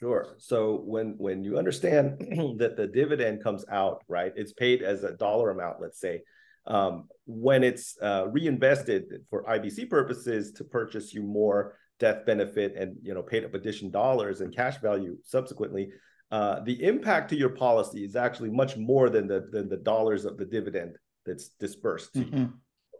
Sure. 0.00 0.34
So 0.38 0.80
when 0.86 1.14
when 1.18 1.44
you 1.44 1.58
understand 1.58 2.18
that 2.58 2.76
the 2.76 2.86
dividend 2.86 3.42
comes 3.42 3.66
out, 3.70 4.02
right, 4.08 4.32
it's 4.34 4.54
paid 4.54 4.82
as 4.82 5.04
a 5.04 5.12
dollar 5.12 5.50
amount, 5.50 5.80
let's 5.80 6.00
say. 6.00 6.22
Um, 6.66 7.08
when 7.26 7.62
it's 7.62 7.96
uh, 8.00 8.28
reinvested 8.28 9.04
for 9.28 9.44
IBC 9.44 9.90
purposes 9.90 10.52
to 10.52 10.64
purchase 10.64 11.12
you 11.12 11.22
more 11.22 11.76
death 11.98 12.24
benefit 12.24 12.76
and 12.76 12.96
you 13.02 13.12
know 13.12 13.22
paid 13.22 13.44
up 13.44 13.54
addition 13.54 13.90
dollars 13.90 14.40
and 14.40 14.54
cash 14.56 14.78
value 14.78 15.18
subsequently, 15.22 15.90
uh, 16.30 16.60
the 16.60 16.82
impact 16.82 17.28
to 17.30 17.36
your 17.36 17.50
policy 17.50 18.02
is 18.02 18.16
actually 18.16 18.50
much 18.50 18.78
more 18.78 19.10
than 19.10 19.26
the 19.26 19.48
than 19.52 19.68
the 19.68 19.76
dollars 19.76 20.24
of 20.24 20.38
the 20.38 20.46
dividend 20.46 20.96
that's 21.26 21.50
dispersed 21.60 22.14
to 22.14 22.20
mm-hmm. 22.20 22.36
you. 22.38 22.52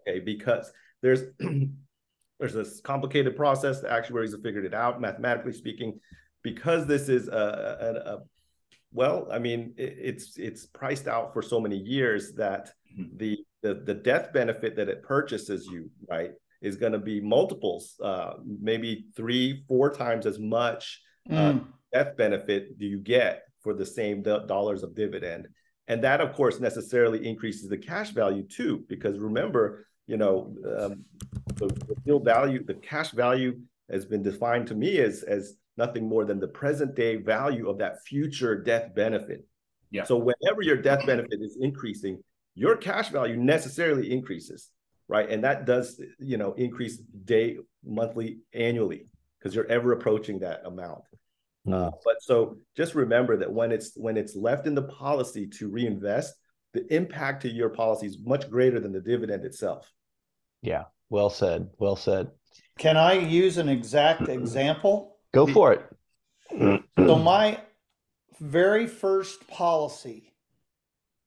Okay, 0.06 0.20
because 0.20 0.70
there's 1.00 1.23
there's 2.40 2.54
this 2.54 2.80
complicated 2.80 3.37
process. 3.37 3.80
The 3.80 3.92
actuaries 3.92 4.32
have 4.32 4.42
figured 4.42 4.64
it 4.64 4.75
out, 4.75 5.00
mathematically 5.00 5.52
speaking, 5.52 6.00
because 6.42 6.87
this 6.87 7.11
is 7.11 7.28
a, 7.28 7.32
a, 7.32 8.11
a 8.14 8.18
well, 8.92 9.28
I 9.30 9.38
mean, 9.38 9.75
it, 9.76 9.97
it's 10.00 10.37
it's 10.38 10.66
priced 10.66 11.06
out 11.06 11.32
for 11.35 11.42
so 11.42 11.61
many 11.61 11.76
years 11.76 12.32
that 12.32 12.73
mm-hmm. 12.99 13.16
the, 13.18 13.38
the 13.62 13.75
the 13.85 13.94
death 13.94 14.32
benefit 14.32 14.75
that 14.76 14.88
it 14.88 15.02
purchases 15.02 15.66
you, 15.66 15.90
right, 16.09 16.32
is 16.62 16.76
going 16.76 16.92
to 16.92 16.99
be 16.99 17.20
multiples, 17.20 17.94
uh, 18.02 18.32
maybe 18.44 19.06
three, 19.14 19.62
four 19.68 19.92
times 19.92 20.25
as 20.25 20.38
much 20.38 21.00
uh, 21.30 21.35
mm. 21.35 21.61
uh, 21.61 21.64
death 21.92 22.16
benefit 22.16 22.78
do 22.78 22.87
you 22.87 22.99
get 22.99 23.42
for 23.61 23.75
the 23.75 23.87
same 23.87 24.23
do- 24.23 24.47
dollars 24.47 24.82
of 24.82 24.94
dividend, 24.94 25.47
and 25.88 26.02
that, 26.02 26.23
of 26.23 26.32
course, 26.32 26.59
necessarily 26.59 27.28
increases 27.28 27.68
the 27.68 27.76
cash 27.76 28.11
value 28.11 28.42
too, 28.42 28.82
because 28.88 29.18
remember, 29.18 29.87
you 30.11 30.17
know, 30.17 30.52
um, 30.76 31.05
the, 31.55 31.69
the 31.69 31.95
real 32.05 32.19
value, 32.19 32.64
the 32.64 32.75
cash 32.75 33.11
value 33.12 33.61
has 33.88 34.05
been 34.05 34.25
defined 34.25 34.67
to 34.67 34.75
me 34.75 34.99
as 34.99 35.23
as 35.23 35.55
nothing 35.76 36.09
more 36.09 36.25
than 36.25 36.40
the 36.40 36.49
present 36.49 36.97
day 36.97 37.14
value 37.17 37.69
of 37.71 37.79
that 37.79 38.02
future 38.05 38.55
death 38.61 38.93
benefit. 38.95 39.47
Yeah. 39.93 40.05
So 40.05 40.17
whenever 40.17 40.62
your 40.62 40.76
death 40.76 41.07
benefit 41.07 41.38
is 41.40 41.57
increasing, 41.61 42.23
your 42.57 42.76
cash 42.76 43.09
value 43.11 43.37
necessarily 43.37 44.12
increases, 44.12 44.71
right? 45.07 45.31
And 45.31 45.45
that 45.45 45.64
does, 45.64 46.00
you 46.19 46.37
know, 46.37 46.55
increase 46.55 46.97
day, 47.25 47.59
monthly, 47.85 48.40
annually, 48.52 49.07
because 49.38 49.55
you're 49.55 49.71
ever 49.71 49.93
approaching 49.93 50.40
that 50.40 50.62
amount. 50.67 51.02
Uh, 51.73 51.90
but 52.05 52.17
so 52.21 52.57
just 52.76 52.97
remember 52.97 53.37
that 53.37 53.52
when 53.52 53.71
it's 53.71 53.93
when 53.97 54.17
it's 54.17 54.35
left 54.35 54.67
in 54.67 54.75
the 54.75 54.88
policy 55.07 55.47
to 55.59 55.69
reinvest, 55.69 56.35
the 56.73 56.83
impact 56.93 57.43
to 57.43 57.49
your 57.49 57.69
policy 57.69 58.07
is 58.07 58.19
much 58.25 58.50
greater 58.50 58.81
than 58.81 58.93
the 58.93 59.00
dividend 59.00 59.45
itself. 59.45 59.88
Yeah, 60.62 60.85
well 61.09 61.31
said. 61.31 61.71
Well 61.79 61.97
said. 61.97 62.31
Can 62.79 62.97
I 62.97 63.14
use 63.14 63.59
an 63.59 63.69
exact 63.69 64.29
example? 64.29 65.17
Go 65.33 65.47
for 65.47 65.73
it. 65.73 65.85
so 66.99 67.19
my 67.19 67.61
very 68.40 68.87
first 68.87 69.47
policy, 69.49 70.35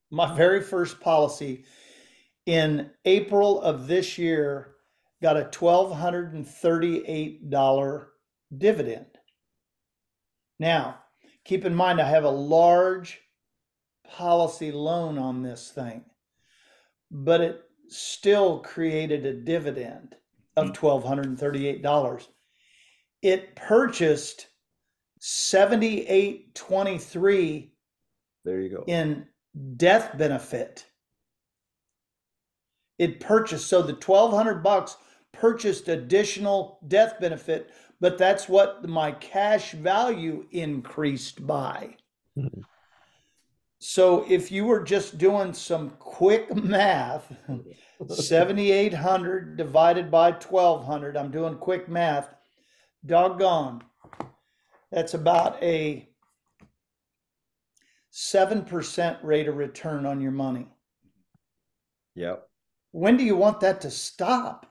my 0.09 0.33
very 0.35 0.61
first 0.61 0.99
policy 0.99 1.65
in 2.45 2.89
April 3.05 3.61
of 3.61 3.87
this 3.87 4.17
year 4.17 4.75
got 5.21 5.37
a 5.37 5.45
$1,238 5.45 8.05
dividend. 8.57 9.05
Now, 10.59 10.97
keep 11.45 11.63
in 11.65 11.75
mind, 11.75 12.01
I 12.01 12.09
have 12.09 12.25
a 12.25 12.29
large 12.29 13.19
policy 14.03 14.71
loan 14.71 15.17
on 15.17 15.41
this 15.43 15.69
thing, 15.69 16.03
but 17.09 17.41
it 17.41 17.63
still 17.87 18.59
created 18.59 19.25
a 19.25 19.33
dividend 19.33 20.15
of 20.55 20.73
$1,238. 20.73 21.81
Hmm. 21.81 22.17
It 23.21 23.55
purchased 23.55 24.47
7823 25.25 27.71
there 28.43 28.59
you 28.59 28.69
go 28.69 28.83
in 28.87 29.25
death 29.77 30.17
benefit 30.17 30.85
it 32.99 33.21
purchased 33.21 33.67
so 33.67 33.81
the 33.81 33.93
1200 33.93 34.61
bucks 34.61 34.97
purchased 35.31 35.87
additional 35.87 36.77
death 36.89 37.21
benefit 37.21 37.71
but 38.01 38.17
that's 38.17 38.49
what 38.49 38.85
my 38.85 39.13
cash 39.13 39.71
value 39.71 40.45
increased 40.51 41.47
by 41.47 41.95
mm-hmm. 42.37 42.59
So 43.85 44.25
if 44.29 44.49
you 44.49 44.63
were 44.63 44.81
just 44.81 45.17
doing 45.17 45.53
some 45.53 45.89
quick 45.99 46.55
math, 46.63 47.29
7,800 48.07 49.57
divided 49.57 50.09
by 50.09 50.31
1,200, 50.31 51.17
I'm 51.17 51.31
doing 51.31 51.55
quick 51.55 51.89
math, 51.89 52.29
doggone, 53.05 53.83
that's 54.89 55.15
about 55.15 55.61
a 55.61 56.07
7% 58.13 59.17
rate 59.21 59.49
of 59.49 59.57
return 59.57 60.05
on 60.05 60.21
your 60.21 60.31
money. 60.31 60.69
Yep. 62.15 62.47
When 62.91 63.17
do 63.17 63.25
you 63.25 63.35
want 63.35 63.59
that 63.59 63.81
to 63.81 63.91
stop? 63.91 64.65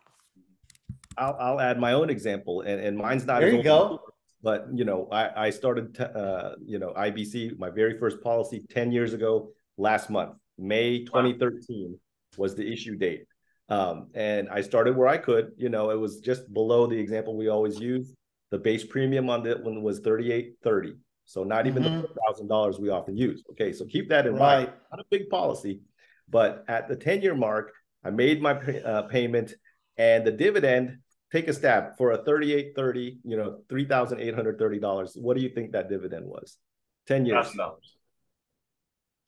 I'll, 1.18 1.36
I'll 1.38 1.60
add 1.60 1.78
my 1.78 1.92
own 1.92 2.08
example, 2.08 2.62
and, 2.62 2.80
and 2.80 2.96
mine's 2.96 3.26
not. 3.26 3.40
There 3.40 3.50
you 3.50 3.62
go 3.62 4.00
but 4.42 4.66
you 4.72 4.84
know 4.84 5.08
i, 5.12 5.46
I 5.46 5.50
started 5.50 5.98
uh, 6.00 6.52
you 6.64 6.78
know 6.78 6.92
ibc 6.96 7.58
my 7.58 7.70
very 7.70 7.98
first 7.98 8.20
policy 8.22 8.64
10 8.68 8.92
years 8.92 9.12
ago 9.12 9.50
last 9.76 10.10
month 10.10 10.32
may 10.58 11.04
2013 11.04 11.90
wow. 11.90 11.98
was 12.36 12.54
the 12.54 12.70
issue 12.70 12.96
date 12.96 13.24
um, 13.68 14.08
and 14.14 14.48
i 14.48 14.60
started 14.60 14.96
where 14.96 15.08
i 15.08 15.16
could 15.16 15.52
you 15.56 15.68
know 15.68 15.90
it 15.90 15.98
was 15.98 16.20
just 16.20 16.52
below 16.52 16.86
the 16.86 16.98
example 16.98 17.36
we 17.36 17.48
always 17.48 17.78
use 17.78 18.12
the 18.50 18.58
base 18.58 18.84
premium 18.84 19.30
on 19.30 19.42
that 19.42 19.62
one 19.62 19.82
was 19.82 20.00
3830 20.00 20.96
So 21.24 21.44
not 21.44 21.66
even 21.66 21.84
Mhm. 21.84 22.02
the 22.02 22.08
thousand 22.26 22.48
dollars 22.48 22.78
we 22.78 22.90
often 22.90 23.16
use. 23.16 23.42
Okay, 23.50 23.72
so 23.72 23.86
keep 23.86 24.08
that 24.08 24.26
in 24.26 24.34
mind. 24.36 24.68
Not 24.90 25.00
a 25.00 25.04
big 25.08 25.28
policy, 25.30 25.80
but 26.28 26.64
at 26.68 26.88
the 26.88 26.96
ten 26.96 27.22
year 27.22 27.34
mark, 27.34 27.72
I 28.04 28.10
made 28.10 28.42
my 28.42 28.54
uh, 28.90 29.02
payment, 29.02 29.54
and 29.96 30.26
the 30.26 30.32
dividend. 30.32 30.98
Take 31.32 31.48
a 31.48 31.52
stab 31.54 31.96
for 31.96 32.12
a 32.12 32.18
thirty 32.18 32.52
eight 32.52 32.74
thirty. 32.76 33.18
You 33.24 33.38
know, 33.38 33.60
three 33.68 33.86
thousand 33.86 34.20
eight 34.20 34.34
hundred 34.34 34.58
thirty 34.58 34.78
dollars. 34.78 35.16
What 35.18 35.36
do 35.36 35.42
you 35.42 35.48
think 35.48 35.72
that 35.72 35.88
dividend 35.88 36.26
was? 36.26 36.58
Ten 37.06 37.24
years. 37.24 37.46
Thousand 37.46 37.58
dollars. 37.58 37.96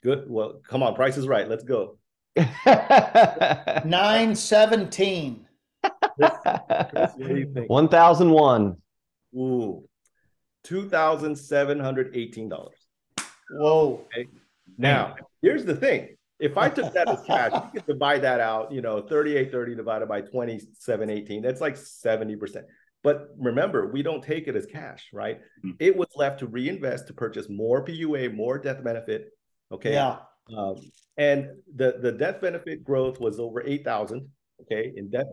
Good. 0.02 0.24
Well, 0.28 0.60
come 0.68 0.82
on, 0.82 0.94
Price 0.94 1.16
is 1.16 1.26
right. 1.26 1.48
Let's 1.48 1.64
go. 1.64 1.96
Nine 3.86 4.34
seventeen. 4.34 5.46
Chris, 6.18 6.30
what 6.44 7.16
do 7.16 7.36
you 7.36 7.52
think? 7.54 7.70
1001. 7.70 8.76
Ooh, 9.36 9.88
two 10.62 10.88
thousand 10.88 11.36
seven 11.36 11.80
hundred 11.80 12.14
eighteen 12.14 12.50
dollars. 12.50 12.76
Whoa. 13.50 14.04
Now, 14.76 15.16
here's 15.40 15.64
the 15.64 15.74
thing. 15.74 16.16
If 16.40 16.56
I 16.58 16.68
took 16.68 16.92
that 16.94 17.08
as 17.08 17.22
cash, 17.26 17.52
you 17.52 17.80
could 17.80 17.86
divide 17.86 18.22
that 18.22 18.40
out, 18.40 18.72
you 18.72 18.82
know, 18.82 19.00
3830 19.00 19.74
divided 19.76 20.08
by 20.08 20.20
2718. 20.20 21.42
That's 21.42 21.60
like 21.60 21.74
70%. 21.76 22.64
But 23.02 23.28
remember, 23.38 23.86
we 23.92 24.02
don't 24.02 24.22
take 24.22 24.48
it 24.48 24.56
as 24.56 24.66
cash, 24.66 25.06
right? 25.12 25.40
Mhm. 25.64 25.76
It 25.78 25.96
was 25.96 26.08
left 26.16 26.40
to 26.40 26.46
reinvest 26.46 27.06
to 27.08 27.14
purchase 27.14 27.48
more 27.48 27.84
PUA, 27.84 28.34
more 28.34 28.58
death 28.58 28.82
benefit. 28.82 29.30
Okay. 29.70 29.92
Yeah. 29.92 30.18
Um, 30.56 30.76
and 31.16 31.50
the, 31.74 31.98
the 32.00 32.12
death 32.12 32.40
benefit 32.40 32.82
growth 32.84 33.20
was 33.20 33.38
over 33.38 33.62
8,000, 33.62 34.28
okay, 34.62 34.92
in 34.96 35.10
death. 35.10 35.26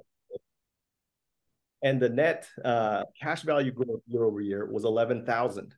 And 1.84 2.00
the 2.00 2.10
net 2.10 2.48
uh, 2.64 3.04
cash 3.20 3.42
value 3.42 3.72
growth 3.72 4.02
year 4.06 4.24
over 4.24 4.40
year 4.40 4.66
was 4.72 4.86
11,000. 4.86 5.74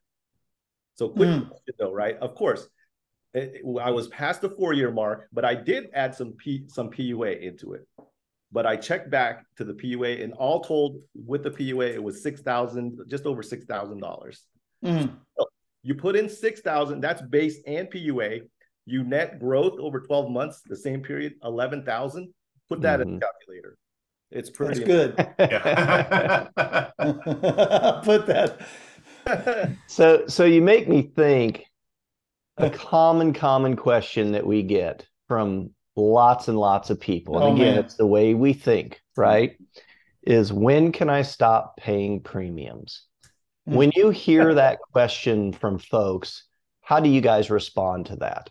So 0.96 1.10
quick 1.10 1.30
Mm. 1.30 1.50
though, 1.80 1.94
right? 1.94 2.18
Of 2.18 2.36
course, 2.36 2.68
it- 3.34 3.56
it- 3.56 3.78
I 3.82 3.90
was 3.92 4.08
past 4.10 4.42
the 4.42 4.50
four 4.50 4.74
year 4.74 4.92
mark, 4.92 5.28
but 5.34 5.44
I 5.46 5.56
did 5.56 5.90
add 5.94 6.14
some 6.16 6.34
P, 6.34 6.66
some 6.68 6.90
PUA 6.92 7.32
into 7.42 7.74
it. 7.74 7.88
But 8.52 8.66
I 8.68 8.76
checked 8.76 9.10
back 9.10 9.46
to 9.58 9.64
the 9.64 9.74
PUA, 9.74 10.22
and 10.24 10.34
all 10.34 10.62
told, 10.62 11.02
with 11.16 11.42
the 11.44 11.50
PUA, 11.52 11.94
it 11.94 12.04
was 12.04 12.22
six 12.22 12.42
thousand, 12.42 13.00
just 13.08 13.26
over 13.26 13.42
six 13.42 13.66
thousand 13.66 14.00
dollars. 14.00 14.46
Mm. 14.86 15.12
You 15.82 15.96
put 15.96 16.16
in 16.16 16.30
six 16.30 16.62
thousand, 16.62 17.02
that's 17.02 17.22
base 17.22 17.60
and 17.66 17.90
PUA. 17.90 18.42
You 18.86 19.04
net 19.04 19.40
growth 19.40 19.80
over 19.80 20.00
twelve 20.02 20.30
months, 20.30 20.62
the 20.68 20.76
same 20.76 21.02
period, 21.02 21.34
eleven 21.44 21.84
thousand. 21.84 22.34
Put 22.70 22.82
that 22.82 23.02
in 23.02 23.14
the 23.14 23.18
Mhm. 23.18 23.22
calculator. 23.22 23.78
It's 24.32 24.50
That's 24.50 24.58
pretty 24.58 24.84
good. 24.84 25.16
Put 28.04 28.26
that. 28.28 28.58
So 29.88 30.28
so 30.28 30.44
you 30.44 30.62
make 30.62 30.88
me 30.90 31.02
think 31.16 31.66
a 32.58 32.70
common 32.70 33.34
common 33.34 33.76
question 33.76 34.34
that 34.34 34.46
we 34.46 34.64
get 34.64 35.06
from 35.28 35.72
lots 35.96 36.48
and 36.48 36.58
lots 36.58 36.90
of 36.90 37.00
people. 37.00 37.36
And 37.36 37.44
Oh, 37.44 37.56
again, 37.56 37.76
man. 37.76 37.84
it's 37.84 37.96
the 37.96 38.08
way 38.08 38.34
we 38.34 38.54
think, 38.54 38.94
mm-hmm. 38.94 39.22
right? 39.22 39.58
Is 40.24 40.54
when 40.54 40.92
can 40.92 41.10
I 41.10 41.24
stop 41.24 41.78
paying 41.78 42.22
premiums? 42.22 43.04
When 43.66 43.92
mm. 43.92 43.96
you 43.98 44.10
hear 44.10 44.54
that 44.54 44.80
question 44.92 45.54
from 45.54 45.80
folks, 45.80 46.46
how 46.82 47.00
do 47.00 47.10
you 47.10 47.22
guys 47.22 47.50
respond 47.50 48.08
to 48.08 48.18
that? 48.18 48.50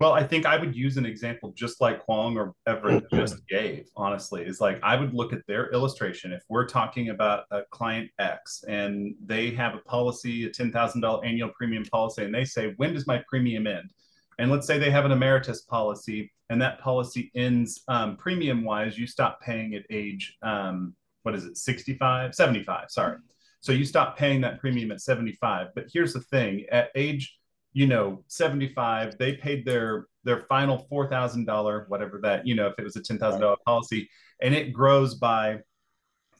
Well, 0.00 0.14
I 0.14 0.24
think 0.24 0.46
I 0.46 0.56
would 0.56 0.74
use 0.74 0.96
an 0.96 1.04
example 1.04 1.52
just 1.54 1.82
like 1.82 2.00
Kwong 2.00 2.38
or 2.38 2.54
Everett 2.66 3.04
just 3.12 3.46
gave, 3.48 3.86
honestly. 3.96 4.42
Is 4.42 4.58
like 4.58 4.80
I 4.82 4.96
would 4.96 5.12
look 5.12 5.34
at 5.34 5.46
their 5.46 5.70
illustration. 5.72 6.32
If 6.32 6.42
we're 6.48 6.66
talking 6.66 7.10
about 7.10 7.44
a 7.50 7.62
client 7.70 8.10
X 8.18 8.64
and 8.66 9.14
they 9.22 9.50
have 9.50 9.74
a 9.74 9.80
policy, 9.80 10.46
a 10.46 10.48
$10,000 10.48 11.26
annual 11.26 11.50
premium 11.50 11.84
policy, 11.84 12.24
and 12.24 12.34
they 12.34 12.46
say, 12.46 12.72
when 12.78 12.94
does 12.94 13.06
my 13.06 13.22
premium 13.28 13.66
end? 13.66 13.90
And 14.38 14.50
let's 14.50 14.66
say 14.66 14.78
they 14.78 14.90
have 14.90 15.04
an 15.04 15.12
Ameritas 15.12 15.66
policy 15.68 16.32
and 16.48 16.62
that 16.62 16.80
policy 16.80 17.30
ends 17.34 17.82
um, 17.86 18.16
premium 18.16 18.64
wise, 18.64 18.98
you 18.98 19.06
stop 19.06 19.40
paying 19.42 19.74
at 19.74 19.82
age, 19.90 20.36
um, 20.42 20.94
what 21.24 21.34
is 21.34 21.44
it, 21.44 21.58
65, 21.58 22.34
75, 22.34 22.90
sorry. 22.90 23.18
So 23.60 23.72
you 23.72 23.84
stop 23.84 24.16
paying 24.16 24.40
that 24.40 24.60
premium 24.60 24.90
at 24.92 25.02
75. 25.02 25.68
But 25.74 25.84
here's 25.92 26.14
the 26.14 26.20
thing 26.20 26.64
at 26.72 26.88
age 26.94 27.36
you 27.72 27.86
know 27.86 28.22
75 28.26 29.16
they 29.18 29.34
paid 29.34 29.64
their 29.64 30.06
their 30.24 30.40
final 30.48 30.86
$4000 30.90 31.88
whatever 31.88 32.20
that 32.22 32.46
you 32.46 32.54
know 32.54 32.68
if 32.68 32.74
it 32.78 32.84
was 32.84 32.96
a 32.96 33.00
$10000 33.00 33.56
policy 33.64 34.08
and 34.42 34.54
it 34.54 34.72
grows 34.72 35.14
by 35.14 35.58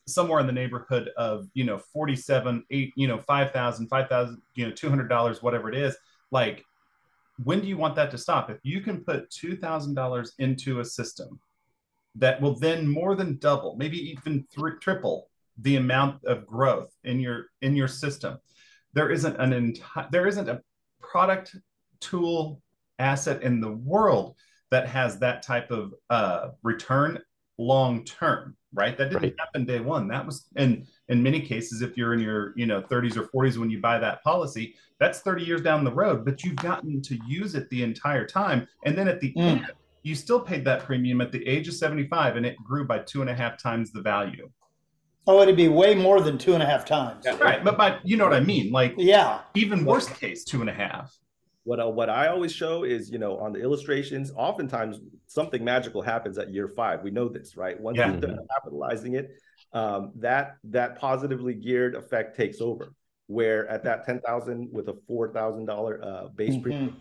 somewhere 0.07 0.41
in 0.41 0.47
the 0.47 0.53
neighborhood 0.53 1.11
of 1.17 1.47
you 1.55 1.65
know 1.65 1.79
47 1.79 2.65
8 2.71 2.93
you 2.97 3.09
know 3.09 3.19
5000 3.19 3.89
5000 3.89 4.43
you 4.55 4.67
know 4.67 4.73
$200 4.73 5.43
whatever 5.43 5.69
it 5.69 5.77
is. 5.77 5.97
Like 6.31 6.65
when 7.45 7.61
do 7.61 7.69
you 7.69 7.77
want 7.77 7.97
that 7.97 8.11
to 8.11 8.19
stop? 8.19 8.51
If 8.51 8.59
you 8.63 8.81
can 8.81 9.03
put 9.03 9.31
$2000 9.31 10.31
into 10.39 10.81
a 10.81 10.85
system 10.85 11.41
that 12.17 12.41
will 12.41 12.59
then 12.59 12.89
more 12.89 13.15
than 13.15 13.39
double 13.39 13.77
maybe 13.77 13.99
even 14.11 14.47
three, 14.53 14.73
triple 14.81 15.29
the 15.59 15.77
amount 15.77 16.25
of 16.25 16.47
growth 16.47 16.93
in 17.05 17.21
your 17.21 17.47
in 17.63 17.77
your 17.77 17.87
system 17.87 18.39
there 18.95 19.11
isn't 19.11 19.37
an 19.37 19.53
entire 19.53 20.09
there 20.11 20.27
isn't 20.27 20.49
a 20.49 20.61
product 21.11 21.57
tool 22.01 22.63
asset 22.99 23.43
in 23.43 23.61
the 23.61 23.73
world 23.73 24.37
that 24.71 24.87
has 24.89 25.19
that 25.19 25.43
type 25.43 25.71
of 25.71 25.93
uh, 26.11 26.51
return 26.63 27.19
long 27.59 28.05
term 28.05 28.57
right 28.73 28.97
that 28.97 29.11
didn't 29.11 29.23
Right. 29.23 29.35
happen 29.39 29.65
day 29.67 29.81
one 29.81 30.07
that 30.09 30.25
was 30.25 30.47
and 30.57 30.87
in 31.09 31.23
many 31.23 31.41
cases 31.41 31.83
if 31.83 31.97
you're 31.97 32.15
in 32.15 32.21
your 32.21 32.53
you 32.57 32.65
know 32.67 32.81
30s 32.81 33.17
or 33.17 33.25
40s 33.35 33.59
when 33.59 33.69
you 33.71 33.81
buy 33.81 33.99
that 33.99 34.23
policy 34.23 34.75
that's 35.01 35.21
30 35.21 35.45
years 35.45 35.61
down 35.61 35.83
the 35.85 35.93
road 35.93 36.25
but 36.25 36.43
you've 36.45 36.57
gotten 36.57 37.03
to 37.03 37.19
use 37.27 37.55
it 37.55 37.69
the 37.71 37.83
entire 37.83 38.25
time 38.27 38.67
and 38.87 38.97
then 38.97 39.09
at 39.09 39.21
the 39.21 39.33
Mm. 39.35 39.49
end 39.51 39.67
you 40.03 40.15
still 40.15 40.41
paid 40.41 40.65
that 40.65 40.85
premium 40.85 41.21
at 41.21 41.33
the 41.33 41.47
age 41.47 41.69
of 41.69 41.75
75 41.75 42.37
and 42.37 42.47
it 42.47 42.57
grew 42.63 42.87
by 42.87 43.01
two 43.01 43.21
and 43.21 43.29
a 43.29 43.35
half 43.35 43.61
times 43.61 43.91
the 43.93 44.01
value 44.01 44.49
Oh, 45.31 45.41
it'd 45.43 45.57
be 45.57 45.69
way 45.69 45.95
more 45.95 46.21
than 46.21 46.39
two 46.39 46.55
and 46.55 46.63
a 46.63 46.67
half 46.67 46.85
times. 46.85 47.23
Yeah. 47.25 47.39
right 47.39 47.63
but 47.63 47.79
by 47.79 47.99
you 48.03 48.17
know 48.17 48.25
what 48.25 48.35
i 48.35 48.41
mean 48.41 48.73
like 48.73 48.95
Yeah. 48.99 49.43
even 49.55 49.85
worst 49.85 50.13
case 50.19 50.43
two 50.45 50.61
and 50.61 50.69
a 50.69 50.73
half 50.75 51.17
what 51.65 51.79
I, 51.79 51.85
what 51.85 52.09
I 52.09 52.29
always 52.29 52.53
show 52.53 52.85
is, 52.85 53.11
you 53.11 53.19
know, 53.19 53.37
on 53.39 53.53
the 53.53 53.61
illustrations, 53.61 54.33
oftentimes 54.35 54.99
something 55.27 55.63
magical 55.63 56.01
happens 56.01 56.39
at 56.39 56.49
year 56.55 56.67
five. 56.69 57.03
We 57.03 57.11
know 57.11 57.29
this, 57.29 57.55
right? 57.55 57.79
Once 57.79 57.99
Yeah. 57.99 58.13
you 58.15 58.19
start 58.19 58.39
capitalizing 58.55 59.15
it, 59.15 59.31
um, 59.75 60.11
that 60.17 60.57
that 60.65 60.99
positively 60.99 61.53
geared 61.53 61.95
effect 61.95 62.35
takes 62.35 62.63
over. 62.63 62.95
Where 63.27 63.69
at 63.69 63.85
that 63.85 64.07
ten 64.07 64.21
thousand 64.21 64.71
with 64.73 64.89
a 64.89 64.97
four 65.07 65.33
thousand 65.35 65.67
dollar 65.67 66.03
uh, 66.03 66.29
base 66.35 66.55
Mhm. 66.57 66.63
premium, 66.63 66.97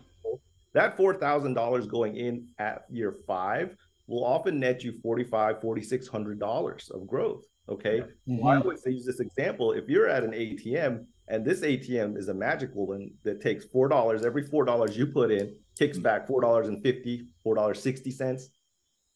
that 0.74 0.94
four 0.96 1.14
thousand 1.14 1.54
dollars 1.54 1.86
going 1.86 2.16
in 2.16 2.46
at 2.58 2.84
year 2.90 3.12
five 3.26 3.74
will 4.06 4.24
often 4.24 4.60
net 4.60 4.84
you 4.84 4.92
forty 5.02 5.24
five, 5.24 5.60
forty 5.62 5.82
six 5.82 6.06
hundred 6.06 6.38
dollars 6.38 6.90
of 6.90 7.06
growth. 7.06 7.44
Okay, 7.70 8.02
well, 8.26 8.48
I 8.52 8.56
Mhm. 8.56 8.62
always 8.62 8.82
use 8.84 9.04
this 9.06 9.20
example. 9.20 9.72
If 9.72 9.88
you're 9.88 10.08
at 10.08 10.24
an 10.24 10.32
ATM 10.34 11.06
and 11.28 11.44
this 11.44 11.62
ATM 11.62 12.16
is 12.16 12.28
a 12.28 12.34
magical 12.34 12.86
one 12.86 13.12
that 13.22 13.40
takes 13.40 13.64
four 13.64 13.88
dollars, 13.88 14.24
every 14.24 14.42
four 14.42 14.64
dollars 14.64 14.96
you 14.96 15.06
put 15.06 15.30
in 15.30 15.54
kicks 15.78 15.98
back 15.98 16.26
four 16.26 16.40
dollars 16.40 16.66
and 16.68 16.82
fifty, 16.82 17.28
four 17.44 17.54
dollars 17.54 17.80
sixty 17.80 18.10
cents. 18.10 18.50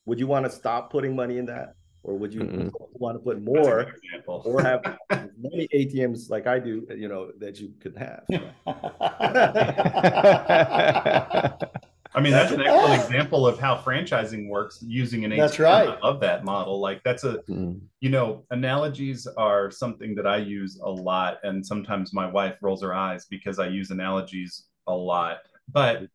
Would 0.07 0.21
you 0.21 0.27
want 0.29 0.45
to 0.45 0.51
stop 0.51 0.90
putting 0.93 1.17
money 1.17 1.38
in 1.38 1.47
that, 1.47 1.75
or 2.05 2.17
would 2.17 2.33
you 2.33 2.43
Mm-mm. 2.43 2.71
want 2.93 3.17
to 3.17 3.21
put 3.25 3.43
more, 3.43 3.95
or 4.27 4.62
have 4.62 4.85
many 5.11 5.67
ATMs 5.75 6.31
like 6.31 6.47
I 6.47 6.59
do, 6.61 6.87
you 6.97 7.09
know, 7.09 7.33
that 7.38 7.59
you 7.59 7.73
could 7.81 7.97
have? 7.97 8.25
I 12.16 12.20
mean, 12.20 12.33
that's 12.33 12.53
an 12.53 12.61
excellent 12.61 13.03
example 13.03 13.46
of 13.46 13.59
how 13.59 13.77
franchising 13.77 14.48
works 14.48 14.79
using 14.81 15.24
an 15.24 15.33
ATM. 15.33 15.37
That's 15.38 15.59
right. 15.59 15.88
I 15.88 15.98
love 15.98 16.20
that 16.20 16.44
model. 16.44 16.81
Like 16.81 17.03
that's 17.05 17.24
a 17.24 17.38
Mm. 17.48 17.81
you 18.00 18.11
know, 18.11 18.44
analogies 18.50 19.27
are 19.27 19.70
something 19.70 20.14
that 20.14 20.27
I 20.27 20.37
use 20.37 20.79
a 20.83 20.88
lot, 20.90 21.38
and 21.42 21.64
sometimes 21.64 22.12
my 22.12 22.31
wife 22.31 22.57
rolls 22.61 22.83
her 22.83 22.94
eyes 22.94 23.27
because 23.27 23.59
I 23.59 23.66
use 23.68 23.90
analogies 23.90 24.66
a 24.87 24.94
lot. 24.94 25.38
But 25.72 26.09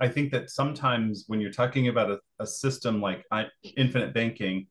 I 0.00 0.08
think 0.08 0.30
that 0.32 0.50
sometimes 0.50 1.24
when 1.26 1.40
you're 1.40 1.52
talking 1.52 1.88
about 1.88 2.10
a, 2.10 2.20
a 2.38 2.46
system 2.46 3.00
like 3.00 3.24
I, 3.30 3.46
infinite 3.76 4.14
banking, 4.14 4.66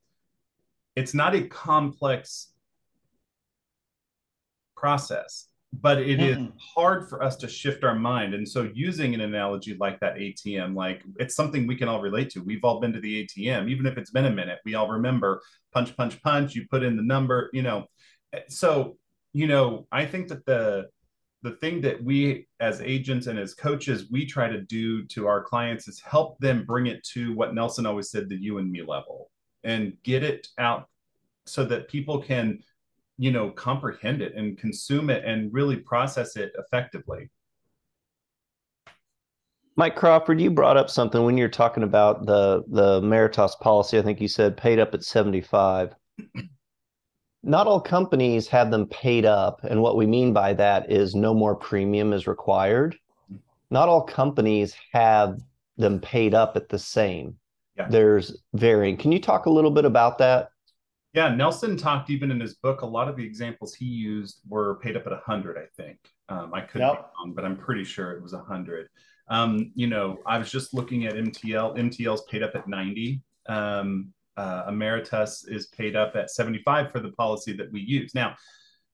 it's 0.96 1.14
not 1.14 1.36
a 1.36 1.48
complex 1.48 2.54
process, 4.76 5.49
but 5.74 6.00
it 6.00 6.20
is 6.20 6.38
Mm-mm. 6.38 6.54
hard 6.76 7.08
for 7.08 7.22
us 7.22 7.36
to 7.38 7.48
shift 7.48 7.84
our 7.84 7.96
mind. 7.96 8.34
And 8.34 8.48
so, 8.48 8.70
using 8.74 9.14
an 9.14 9.22
analogy 9.22 9.78
like 9.80 10.00
that 10.00 10.16
ATM, 10.16 10.76
like 10.76 11.04
it's 11.18 11.36
something 11.36 11.68
we 11.68 11.76
can 11.76 11.88
all 11.88 12.02
relate 12.02 12.30
to. 12.32 12.40
We've 12.42 12.64
all 12.64 12.80
been 12.80 12.94
to 12.94 13.00
the 13.00 13.26
ATM, 13.26 13.70
even 13.70 13.86
if 13.86 13.98
it's 13.98 14.12
been 14.12 14.26
a 14.26 14.32
minute. 14.32 14.60
We 14.66 14.76
all 14.76 14.90
remember 14.90 15.42
punch, 15.72 15.96
punch, 15.96 16.22
punch. 16.22 16.56
You 16.56 16.66
put 16.70 16.84
in 16.84 16.98
the 16.98 17.04
number, 17.04 17.50
you 17.54 17.62
know. 17.62 17.86
So, 18.48 18.98
you 19.34 19.48
know, 19.48 19.88
I 19.92 20.06
think 20.06 20.28
that 20.30 20.46
the 20.46 20.88
the 21.42 21.52
thing 21.52 21.82
that 21.82 22.04
we 22.04 22.48
as 22.60 22.82
agents 22.82 23.28
and 23.28 23.40
as 23.40 23.54
coaches 23.54 24.08
we 24.12 24.26
try 24.26 24.50
to 24.50 24.62
do 24.62 25.06
to 25.06 25.28
our 25.28 25.42
clients 25.42 25.88
is 25.88 26.02
help 26.02 26.38
them 26.40 26.66
bring 26.66 26.88
it 26.88 27.04
to 27.14 27.34
what 27.36 27.54
Nelson 27.54 27.86
always 27.86 28.10
said 28.12 28.28
the 28.28 28.36
you 28.36 28.58
and 28.58 28.70
me 28.70 28.82
level 28.82 29.30
and 29.64 29.94
get 30.04 30.24
it 30.24 30.48
out 30.58 30.90
so 31.46 31.64
that 31.66 31.88
people 31.88 32.22
can 32.22 32.60
you 33.20 33.32
know 33.32 33.52
comprehend 33.52 34.22
it 34.22 34.34
and 34.36 34.58
consume 34.58 35.12
it 35.12 35.24
and 35.26 35.54
really 35.54 35.76
process 35.76 36.36
it 36.36 36.52
effectively 36.58 37.30
Mike 39.76 39.96
Crawford, 39.96 40.42
you 40.42 40.52
brought 40.52 40.76
up 40.76 40.90
something 40.90 41.24
when 41.24 41.38
you're 41.38 41.48
talking 41.48 41.84
about 41.84 42.26
the 42.26 42.66
the 42.68 43.00
Meritas 43.00 43.58
policy. 43.62 43.98
I 43.98 44.02
think 44.02 44.20
you 44.20 44.28
said 44.28 44.58
paid 44.58 44.78
up 44.78 44.94
at 44.94 45.06
75. 45.06 45.96
Not 47.44 47.66
all 47.66 47.80
companies 47.80 48.50
have 48.50 48.72
them 48.72 48.88
paid 48.88 49.24
up, 49.24 49.62
and 49.64 49.82
what 49.82 49.96
we 49.96 50.06
mean 50.06 50.34
by 50.34 50.52
that 50.56 50.92
is 50.92 51.16
no 51.16 51.34
more 51.34 51.56
premium 51.56 52.12
is 52.12 52.28
required. 52.28 52.98
Not 53.72 53.88
all 53.88 54.02
companies 54.02 54.76
have 54.92 55.40
them 55.78 56.02
paid 56.02 56.34
up 56.34 56.58
at 56.58 56.68
the 56.68 56.80
same. 56.80 57.38
Yeah. 57.78 57.88
There's 57.90 58.44
varying. 58.54 58.98
Can 58.98 59.14
you 59.14 59.22
talk 59.22 59.46
a 59.46 59.50
little 59.50 59.72
bit 59.72 59.86
about 59.86 60.18
that? 60.18 60.50
Yeah, 61.14 61.34
Nelson 61.34 61.76
talked 61.76 62.10
even 62.10 62.30
in 62.30 62.40
his 62.40 62.56
book. 62.56 62.82
A 62.82 62.86
lot 62.86 63.08
of 63.08 63.16
the 63.16 63.26
examples 63.26 63.74
he 63.74 63.86
used 63.86 64.42
were 64.48 64.76
paid 64.76 64.96
up 64.96 65.08
at 65.08 65.12
100, 65.12 65.58
I 65.58 65.66
think. 65.76 65.98
Um, 66.30 66.54
I 66.54 66.62
could 66.62 66.82
Yep. 66.82 66.94
be 66.94 66.98
wrong, 67.18 67.34
but 67.34 67.46
I'm 67.46 67.58
pretty 67.58 67.84
sure 67.84 68.12
it 68.12 68.22
was 68.22 68.34
100. 68.34 68.90
Um, 69.28 69.72
you 69.76 69.88
know, 69.88 70.20
I 70.26 70.38
was 70.38 70.52
just 70.52 70.74
looking 70.74 71.06
at 71.06 71.16
MTL. 71.16 71.76
MTL's 71.76 72.24
paid 72.24 72.44
up 72.44 72.56
at 72.56 72.68
90. 72.68 73.22
Um, 73.48 74.14
uh, 74.38 74.70
Ameritas 74.70 75.50
is 75.50 75.68
paid 75.68 75.96
up 75.96 76.16
at 76.16 76.30
75 76.30 76.92
for 76.92 77.00
the 77.00 77.12
policy 77.14 77.54
that 77.54 77.72
we 77.72 77.82
use. 77.82 78.14
Now, 78.14 78.36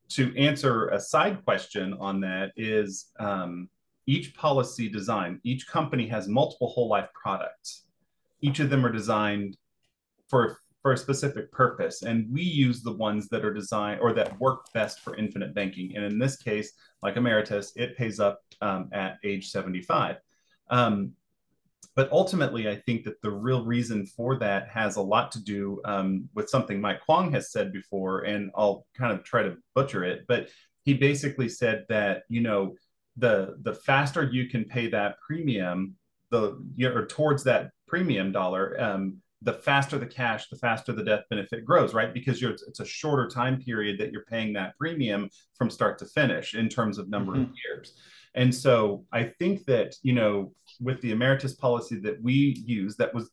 to 0.10 0.36
answer 0.38 0.88
a 0.90 1.00
side 1.00 1.44
question 1.44 1.94
on 2.00 2.22
that 2.22 2.52
is 2.56 3.08
um, 3.20 3.70
each 4.08 4.34
policy 4.36 4.88
design, 4.88 5.42
each 5.44 5.68
company 5.68 6.08
has 6.08 6.28
multiple 6.28 6.70
whole 6.70 6.88
life 6.88 7.10
products. 7.14 7.86
Each 8.42 8.60
of 8.60 8.70
them 8.70 8.86
are 8.86 8.92
designed 8.92 9.58
for 10.30 10.60
for 10.86 10.94
a 10.94 10.98
specific 10.98 11.52
purpose 11.52 12.04
and 12.04 12.32
we 12.32 12.44
use 12.44 12.84
the 12.84 12.92
ones 12.92 13.28
that 13.28 13.44
are 13.44 13.52
designed 13.52 14.00
or 14.02 14.14
that 14.14 14.40
work 14.40 14.72
best 14.72 15.00
for 15.00 15.16
infinite 15.16 15.52
banking. 15.56 15.96
And 15.96 16.06
in 16.06 16.20
this 16.20 16.38
case 16.38 16.74
like 17.02 17.16
Ameritas 17.16 17.72
it 17.76 17.98
pays 17.98 18.20
up 18.20 18.42
um, 18.62 18.90
at 18.94 19.18
age 19.24 19.50
75 19.50 20.18
um, 20.70 21.14
but 21.96 22.12
ultimately 22.12 22.70
i 22.70 22.76
think 22.76 23.04
that 23.04 23.20
the 23.24 23.32
real 23.32 23.66
reason 23.66 24.06
for 24.06 24.38
that 24.38 24.70
has 24.70 24.98
a 24.98 25.02
lot 25.02 25.32
to 25.32 25.44
do 25.44 25.82
um, 25.86 26.30
with 26.36 26.52
something 26.52 26.80
mike 26.80 27.02
kwong 27.04 27.32
has 27.32 27.52
said 27.52 27.74
before 27.74 28.20
and 28.22 28.52
i'll 28.56 28.86
kind 28.96 29.12
of 29.12 29.24
try 29.24 29.42
to 29.42 29.58
butcher 29.74 30.04
it 30.04 30.24
but 30.28 30.50
he 30.84 30.94
basically 30.94 31.50
said 31.50 31.84
that 31.90 32.26
you 32.30 32.42
know 32.42 32.76
the 33.18 33.56
the 33.64 33.74
faster 33.74 34.22
you 34.32 34.48
can 34.50 34.64
pay 34.64 34.88
that 34.88 35.16
premium 35.26 35.96
the 36.30 36.60
or 36.84 37.08
towards 37.08 37.44
that 37.44 37.72
premium 37.88 38.32
dollar 38.32 38.80
um, 38.80 39.20
the 39.46 39.54
faster 39.54 39.98
the 39.98 40.06
cash, 40.06 40.50
the 40.50 40.58
faster 40.58 40.92
the 40.92 41.04
death 41.04 41.24
benefit 41.30 41.64
grows, 41.64 41.94
right? 41.94 42.14
Because 42.14 42.42
you're 42.42 42.52
it's 42.52 42.80
a 42.80 42.86
shorter 42.86 43.28
time 43.28 43.62
period 43.62 44.00
that 44.00 44.12
you're 44.12 44.26
paying 44.26 44.52
that 44.54 44.78
premium 44.78 45.30
from 45.58 45.70
start 45.70 45.98
to 46.00 46.06
finish 46.06 46.56
in 46.56 46.68
terms 46.68 46.98
of 46.98 47.10
number 47.10 47.34
mm-hmm. 47.34 47.44
of 47.44 47.58
years. 47.64 47.94
And 48.34 48.54
so 48.54 49.06
I 49.14 49.24
think 49.40 49.66
that, 49.66 49.96
you 50.02 50.14
know, 50.14 50.52
with 50.82 51.00
the 51.02 51.14
Ameritas 51.14 51.58
policy 51.58 52.00
that 52.00 52.22
we 52.22 52.62
use 52.66 52.98
that 52.98 53.14
was 53.14 53.30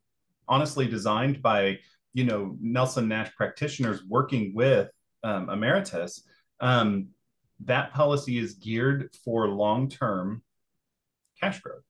honestly 0.47 0.87
designed 0.87 1.43
by, 1.43 1.79
you 2.13 2.25
know, 2.25 2.57
Nelson 2.61 3.09
Nash 3.09 3.35
practitioners 3.35 4.05
working 4.07 4.53
with 4.55 4.91
um, 5.25 5.47
Ameritas, 5.49 6.21
um, 6.61 7.09
that 7.65 7.93
policy 7.93 8.39
is 8.39 8.55
geared 8.55 9.09
for 9.25 9.49
long-term 9.49 10.43
cash 11.41 11.61
growth. 11.61 11.83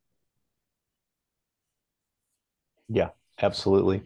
Yeah. 2.88 3.10
Absolutely. 3.40 4.02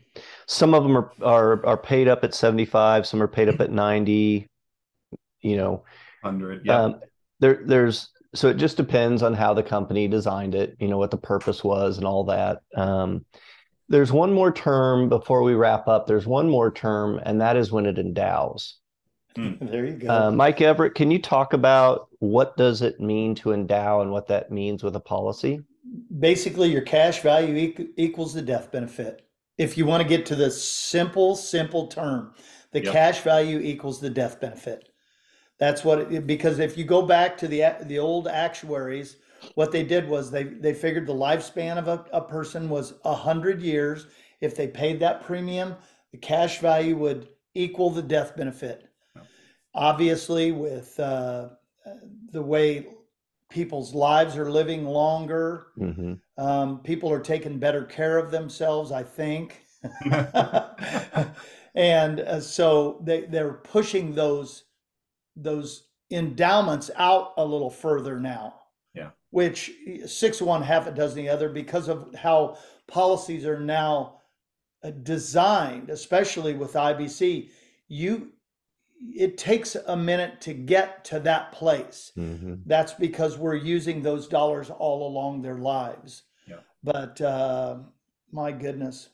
Some 0.47 0.75
of 0.75 0.83
them 0.83 0.97
are, 0.97 1.13
are 1.23 1.67
are 1.67 1.77
paid 1.77 2.09
up 2.09 2.25
at 2.25 2.35
75, 2.35 3.07
some 3.07 3.23
are 3.23 3.29
paid 3.29 3.49
up 3.49 3.61
at 3.61 3.71
90, 3.71 4.49
you 5.41 5.57
know. 5.57 5.85
100, 6.23 6.65
yeah. 6.65 6.83
Um, 6.83 7.01
there 7.41 7.63
there's 7.65 8.11
so 8.35 8.49
it 8.49 8.57
just 8.57 8.77
depends 8.77 9.23
on 9.23 9.35
how 9.35 9.55
the 9.55 9.63
company 9.63 10.09
designed 10.09 10.55
it, 10.55 10.77
you 10.79 10.89
know, 10.89 10.99
what 10.99 11.11
the 11.11 11.17
purpose 11.17 11.65
was 11.65 11.99
and 11.99 12.07
all 12.07 12.25
that. 12.25 12.61
Um, 12.77 13.25
there's 13.89 14.13
one 14.13 14.33
more 14.33 14.53
term 14.53 15.09
before 15.09 15.43
we 15.43 15.55
wrap 15.55 15.87
up. 15.89 16.07
There's 16.07 16.27
one 16.27 16.49
more 16.49 16.73
term, 16.73 17.21
and 17.25 17.41
that 17.41 17.57
is 17.57 17.71
when 17.71 17.87
it 17.87 17.99
endows. 17.99 18.77
Hmm. 19.37 19.53
There 19.61 19.85
you 19.85 19.95
go. 19.95 20.09
Uh, 20.09 20.31
Mike 20.31 20.61
Everett, 20.61 20.95
can 20.95 21.11
you 21.11 21.21
talk 21.21 21.53
about 21.53 22.09
what 22.19 22.57
does 22.57 22.83
it 22.83 23.01
mean 23.01 23.35
to 23.37 23.53
endow 23.53 24.01
and 24.01 24.11
what 24.11 24.29
that 24.29 24.51
means 24.51 24.83
with 24.83 24.97
a 24.97 25.01
policy? 25.01 25.63
basically 26.19 26.71
your 26.71 26.83
cash 26.83 27.21
value 27.21 27.73
equals 27.97 28.35
the 28.35 28.43
death 28.43 28.71
benefit. 28.73 29.26
If 29.59 29.79
you 29.79 29.87
want 29.87 30.03
to 30.03 30.09
get 30.09 30.27
to 30.27 30.37
the 30.37 30.51
simple, 30.51 31.35
simple 31.35 31.87
term, 31.87 32.35
the 32.73 32.85
yep. 32.85 32.93
cash 32.93 33.21
value 33.21 33.59
equals 33.59 34.01
the 34.01 34.11
death 34.11 34.41
benefit. 34.41 34.91
That's 35.59 35.85
what 35.85 36.13
it, 36.13 36.27
because 36.27 36.59
if 36.59 36.77
you 36.77 36.85
go 36.85 37.03
back 37.03 37.39
to 37.39 37.49
the 37.49 37.77
the 37.83 37.99
old 37.99 38.29
actuaries, 38.29 39.17
what 39.55 39.73
they 39.73 39.83
did 39.83 40.09
was 40.09 40.31
they 40.31 40.45
they 40.45 40.75
figured 40.75 41.07
the 41.07 41.15
lifespan 41.15 41.79
of 41.79 41.89
a, 41.89 42.05
a 42.13 42.21
person 42.21 42.69
was 42.69 42.95
a 43.05 43.15
hundred 43.15 43.63
years. 43.63 44.07
If 44.41 44.55
they 44.55 44.69
paid 44.69 45.01
that 45.01 45.25
premium, 45.25 45.77
the 46.13 46.19
cash 46.19 46.59
value 46.59 46.97
would 46.97 47.29
equal 47.55 47.91
the 47.91 48.03
death 48.03 48.37
benefit. 48.37 48.91
Yep. 49.15 49.27
Obviously, 49.75 50.53
with 50.53 51.01
uh, 51.01 51.49
the 52.33 52.43
way 52.43 52.89
people's 53.51 53.95
lives 53.95 54.37
are 54.37 54.51
living 54.51 54.85
longer. 54.85 55.69
Mm-hmm. 55.79 56.15
Um, 56.43 56.81
people 56.81 57.13
are 57.13 57.21
taking 57.21 57.59
better 57.59 57.85
care 57.85 58.19
of 58.19 58.31
themselves, 58.31 58.93
I 58.93 59.03
think. 59.03 59.65
and 61.75 62.21
uh, 62.21 62.41
so 62.41 63.01
they, 63.05 63.23
they're 63.23 63.53
pushing 63.53 64.15
those 64.15 64.65
those 65.39 65.89
endowments 66.11 66.91
out 66.97 67.35
a 67.37 67.45
little 67.45 67.71
further 67.71 68.19
now. 68.19 68.55
Yeah. 68.95 69.11
Which 69.31 69.71
six 70.07 70.41
one 70.41 70.63
half 70.63 70.87
a 70.87 70.91
dozen 70.93 71.19
the 71.19 71.29
other 71.29 71.49
because 71.51 71.89
of 71.89 72.15
how 72.15 72.57
policies 72.89 73.45
are 73.45 73.61
now 73.61 74.21
uh, 74.83 74.91
designed, 74.91 75.91
especially 75.91 76.55
with 76.55 76.73
IBC. 76.73 77.51
You 77.89 78.33
it 79.01 79.39
takes 79.39 79.75
a 79.75 79.97
minute 79.97 80.41
to 80.43 80.55
get 80.55 81.05
to 81.07 81.21
that 81.21 81.53
place. 81.53 82.13
Mm-hmm. 82.17 82.55
That's 82.67 82.93
because 82.93 83.39
we're 83.39 83.55
using 83.55 84.03
those 84.03 84.27
dollars 84.29 84.71
all 84.71 85.07
along 85.07 85.43
their 85.43 85.59
lives. 85.59 86.23
Yeah. 86.47 86.57
But 86.83 87.21
uh, 87.21 87.79
my 88.33 88.53
goodness. 88.53 89.11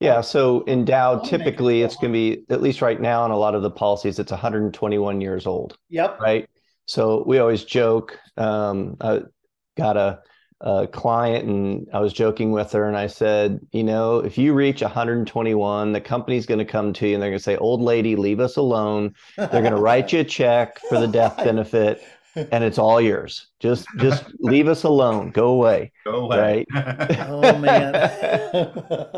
Yeah. 0.00 0.20
So 0.20 0.64
endowed, 0.66 1.24
typically 1.24 1.82
it's 1.82 1.96
going 1.96 2.12
to 2.12 2.18
be, 2.18 2.44
at 2.50 2.62
least 2.62 2.82
right 2.82 3.00
now 3.00 3.24
in 3.24 3.30
a 3.30 3.36
lot 3.36 3.54
of 3.54 3.62
the 3.62 3.70
policies, 3.70 4.18
it's 4.18 4.30
121 4.30 5.20
years 5.20 5.46
old. 5.46 5.76
Yep. 5.88 6.20
Right. 6.20 6.48
So 6.86 7.24
we 7.26 7.38
always 7.38 7.64
joke, 7.64 8.18
um, 8.36 8.96
I 9.00 9.22
got 9.76 9.96
a, 9.96 10.20
a 10.60 10.86
client 10.88 11.46
and 11.46 11.86
I 11.92 12.00
was 12.00 12.12
joking 12.12 12.50
with 12.50 12.72
her 12.72 12.88
and 12.88 12.96
I 12.96 13.06
said, 13.06 13.60
you 13.70 13.84
know, 13.84 14.18
if 14.18 14.36
you 14.36 14.54
reach 14.54 14.82
121, 14.82 15.92
the 15.92 16.00
company's 16.00 16.46
going 16.46 16.58
to 16.58 16.64
come 16.64 16.92
to 16.94 17.06
you 17.06 17.14
and 17.14 17.22
they're 17.22 17.30
going 17.30 17.38
to 17.38 17.42
say, 17.42 17.56
old 17.56 17.80
lady, 17.80 18.16
leave 18.16 18.40
us 18.40 18.56
alone. 18.56 19.14
They're 19.36 19.48
going 19.48 19.72
to 19.72 19.80
write 19.80 20.12
you 20.12 20.20
a 20.20 20.24
check 20.24 20.80
for 20.88 20.98
the 20.98 21.06
death 21.06 21.36
benefit 21.44 22.02
and 22.52 22.62
it's 22.64 22.78
all 22.78 23.00
yours. 23.00 23.48
Just 23.58 23.86
just 23.96 24.24
leave 24.40 24.68
us 24.68 24.84
alone. 24.84 25.30
Go 25.30 25.48
away. 25.48 25.92
Go 26.04 26.24
away. 26.24 26.64
Right? 26.74 27.20
oh 27.28 27.58
man. 27.58 27.92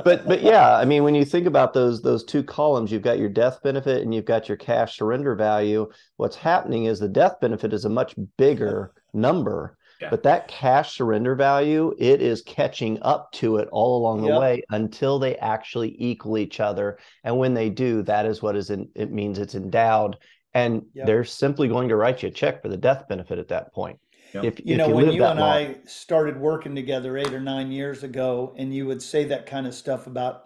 but 0.05 0.27
but 0.27 0.43
yeah, 0.43 0.77
I 0.77 0.85
mean 0.85 1.05
when 1.05 1.15
you 1.15 1.25
think 1.25 1.47
about 1.47 1.73
those 1.73 2.03
those 2.03 2.25
two 2.25 2.43
columns, 2.43 2.91
you've 2.91 3.03
got 3.03 3.19
your 3.19 3.29
death 3.29 3.63
benefit 3.63 4.03
and 4.03 4.15
you've 4.15 4.25
got 4.25 4.49
your 4.49 4.57
cash 4.57 4.97
surrender 4.97 5.35
value. 5.35 5.91
What's 6.17 6.37
happening 6.37 6.85
is 6.85 6.99
the 6.99 7.09
death 7.09 7.41
benefit 7.41 7.73
is 7.73 7.85
a 7.85 7.91
much 7.91 8.15
bigger 8.37 8.93
number 9.13 9.77
but 10.09 10.23
that 10.23 10.49
cash 10.49 10.97
surrender 10.97 11.35
value, 11.35 11.95
it 11.99 12.23
is 12.23 12.43
catching 12.43 13.03
up 13.03 13.31
to 13.33 13.57
it 13.57 13.69
all 13.71 13.99
along 13.99 14.23
the 14.23 14.29
yep. 14.29 14.41
way 14.41 14.63
until 14.71 15.19
they 15.19 15.37
actually 15.37 15.95
equal 15.99 16.39
each 16.39 16.61
other. 16.61 16.99
And 17.25 17.37
when 17.37 17.53
they 17.53 17.69
do, 17.69 18.03
that 18.03 18.25
is 18.25 18.41
what 18.41 18.57
is 18.57 18.71
in, 18.71 18.89
it 18.95 19.13
means 19.13 19.39
it's 19.39 19.55
endowed. 19.55 20.17
And 20.55 20.87
yep. 20.95 21.07
they're 21.07 21.25
simply 21.25 21.69
going 21.69 21.89
to 21.91 21.97
write 21.97 22.23
you 22.23 22.29
a 22.29 22.33
check 22.33 22.63
for 22.63 22.69
the 22.69 22.77
death 22.77 23.07
benefit 23.09 23.39
at 23.39 23.49
that 23.49 23.75
point. 23.75 23.99
Yep. 24.33 24.45
If, 24.45 24.59
you 24.61 24.75
if 24.75 24.79
know, 24.79 24.89
you 24.89 24.95
when 24.95 25.13
you 25.13 25.25
and 25.25 25.41
long. 25.41 25.49
I 25.49 25.77
started 25.87 26.37
working 26.39 26.75
together 26.75 27.19
eight 27.19 27.35
or 27.35 27.41
nine 27.41 27.71
years 27.71 28.05
ago, 28.05 28.55
and 28.57 28.73
you 28.75 28.87
would 28.87 29.03
say 29.03 29.25
that 29.25 29.47
kind 29.47 29.67
of 29.67 29.75
stuff 29.75 30.07
about 30.07 30.45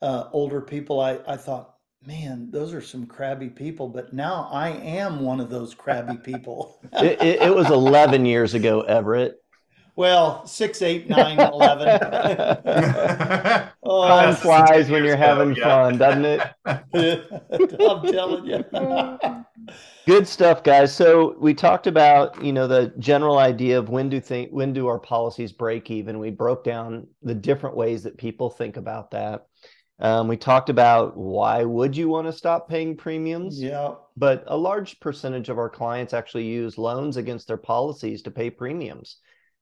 uh, 0.00 0.28
older 0.32 0.60
people, 0.60 1.00
I, 1.00 1.18
I 1.26 1.36
thought, 1.36 1.73
man, 2.06 2.50
those 2.50 2.74
are 2.74 2.82
some 2.82 3.06
crabby 3.06 3.48
people. 3.48 3.88
But 3.88 4.12
now 4.12 4.48
I 4.52 4.70
am 4.70 5.20
one 5.20 5.40
of 5.40 5.50
those 5.50 5.74
crabby 5.74 6.16
people. 6.16 6.78
it, 6.94 7.20
it, 7.22 7.42
it, 7.42 7.54
was 7.54 7.70
11 7.70 8.26
years 8.26 8.54
ago, 8.54 8.82
Everett. 8.82 9.40
Well, 9.96 10.44
six, 10.44 10.82
eight, 10.82 11.08
nine, 11.08 11.38
11. 11.38 11.88
oh, 13.84 14.08
Time 14.08 14.34
flies 14.34 14.90
when 14.90 15.04
you're 15.04 15.16
having 15.16 15.52
ago, 15.52 15.62
fun, 15.62 15.98
doesn't 15.98 16.24
it? 16.24 16.40
I'm 17.78 18.02
telling 18.12 18.44
you. 18.44 18.64
Good 20.04 20.26
stuff, 20.26 20.64
guys. 20.64 20.92
So 20.92 21.36
we 21.38 21.54
talked 21.54 21.86
about, 21.86 22.42
you 22.44 22.52
know, 22.52 22.66
the 22.66 22.92
general 22.98 23.38
idea 23.38 23.78
of 23.78 23.88
when 23.88 24.08
do 24.08 24.20
think 24.20 24.50
when 24.50 24.72
do 24.72 24.88
our 24.88 24.98
policies 24.98 25.52
break 25.52 25.92
even. 25.92 26.18
We 26.18 26.30
broke 26.30 26.64
down 26.64 27.06
the 27.22 27.34
different 27.34 27.76
ways 27.76 28.02
that 28.02 28.18
people 28.18 28.50
think 28.50 28.76
about 28.76 29.12
that. 29.12 29.46
Um, 30.00 30.26
we 30.28 30.36
talked 30.36 30.70
about 30.70 31.16
why 31.16 31.64
would 31.64 31.96
you 31.96 32.08
want 32.08 32.26
to 32.26 32.32
stop 32.32 32.68
paying 32.68 32.96
premiums? 32.96 33.62
Yeah. 33.62 33.94
But 34.16 34.44
a 34.46 34.56
large 34.56 34.98
percentage 35.00 35.48
of 35.48 35.58
our 35.58 35.70
clients 35.70 36.12
actually 36.12 36.46
use 36.46 36.78
loans 36.78 37.16
against 37.16 37.46
their 37.46 37.56
policies 37.56 38.22
to 38.22 38.30
pay 38.30 38.50
premiums. 38.50 39.18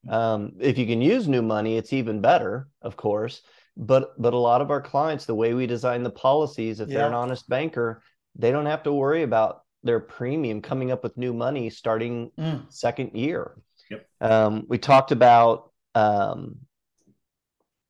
Um, 0.09 0.53
if 0.59 0.79
you 0.79 0.87
can 0.87 1.01
use 1.01 1.29
new 1.29 1.42
money, 1.42 1.77
it's 1.77 1.92
even 1.92 2.21
better, 2.21 2.68
of 2.81 2.97
course. 2.97 3.42
But 3.77 4.21
but 4.21 4.35
a 4.35 4.38
lot 4.38 4.61
of 4.61 4.71
our 4.71 4.81
clients, 4.81 5.25
the 5.27 5.35
way 5.35 5.55
we 5.55 5.66
design 5.66 6.03
the 6.03 6.11
policies, 6.11 6.81
if 6.81 6.88
they're 6.88 7.07
an 7.07 7.14
honest 7.14 7.49
banker, 7.49 8.03
they 8.37 8.51
don't 8.51 8.66
have 8.66 8.83
to 8.83 8.92
worry 8.92 9.23
about 9.23 9.62
their 9.83 10.01
premium 10.01 10.61
coming 10.61 10.90
up 10.90 11.03
with 11.03 11.16
new 11.16 11.33
money 11.33 11.71
starting 11.71 12.31
Mm. 12.38 12.71
second 12.73 13.12
year. 13.14 13.57
Yep. 13.90 14.07
Um, 14.21 14.66
we 14.68 14.79
talked 14.79 15.12
about 15.12 15.71
um, 15.95 16.57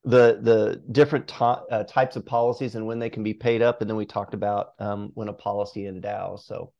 the 0.05 0.39
the 0.43 0.83
different 0.93 1.29
ty- 1.29 1.61
uh, 1.71 1.85
types 1.85 2.17
of 2.17 2.27
policies 2.27 2.75
and 2.75 2.87
when 2.87 2.99
they 2.99 3.11
can 3.11 3.23
be 3.23 3.35
paid 3.35 3.63
up, 3.63 3.81
and 3.81 3.89
then 3.89 3.97
we 3.97 4.07
talked 4.07 4.35
about 4.35 4.71
um, 4.79 5.11
when 5.15 5.29
a 5.29 5.33
policy 5.33 5.87
endows. 5.87 6.47
So, 6.47 6.73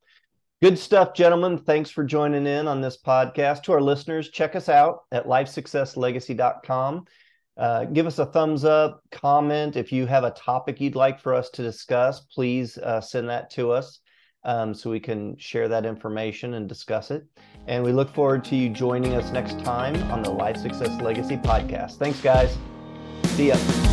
good 0.61 0.77
stuff, 0.77 1.13
gentlemen. 1.13 1.57
Thanks 1.57 1.89
for 1.89 2.03
joining 2.03 2.47
in 2.47 2.67
on 2.67 2.81
this 2.81 2.97
podcast. 2.97 3.63
To 3.63 3.73
our 3.73 3.81
listeners, 3.81 4.29
check 4.29 4.55
us 4.55 4.69
out 4.69 5.03
at 5.11 5.25
lifesuccesslegacy.com. 5.25 7.05
Uh, 7.55 7.85
give 7.85 8.07
us 8.07 8.19
a 8.19 8.25
thumbs 8.25 8.65
up, 8.65 9.03
comment. 9.11 9.75
If 9.75 9.91
you 9.91 10.05
have 10.07 10.23
a 10.23 10.31
topic 10.31 10.81
you'd 10.81 10.95
like 10.95 11.19
for 11.19 11.33
us 11.33 11.49
to 11.51 11.61
discuss, 11.61 12.21
please 12.21 12.77
uh, 12.79 12.99
send 12.99 13.29
that 13.29 13.51
to 13.51 13.71
us 13.71 13.99
um, 14.43 14.73
so 14.73 14.89
we 14.89 14.99
can 14.99 15.37
share 15.37 15.67
that 15.67 15.85
information 15.85 16.55
and 16.55 16.67
discuss 16.67 17.11
it. 17.11 17.25
And 17.67 17.83
we 17.83 17.93
look 17.93 18.13
forward 18.13 18.43
to 18.45 18.55
you 18.55 18.69
joining 18.69 19.13
us 19.13 19.31
next 19.31 19.59
time 19.63 19.95
on 20.11 20.23
the 20.23 20.31
Life 20.31 20.57
Success 20.57 20.99
Legacy 21.01 21.37
podcast. 21.37 21.97
Thanks, 21.97 22.19
guys. 22.19 22.57
See 23.35 23.47
ya. 23.47 23.92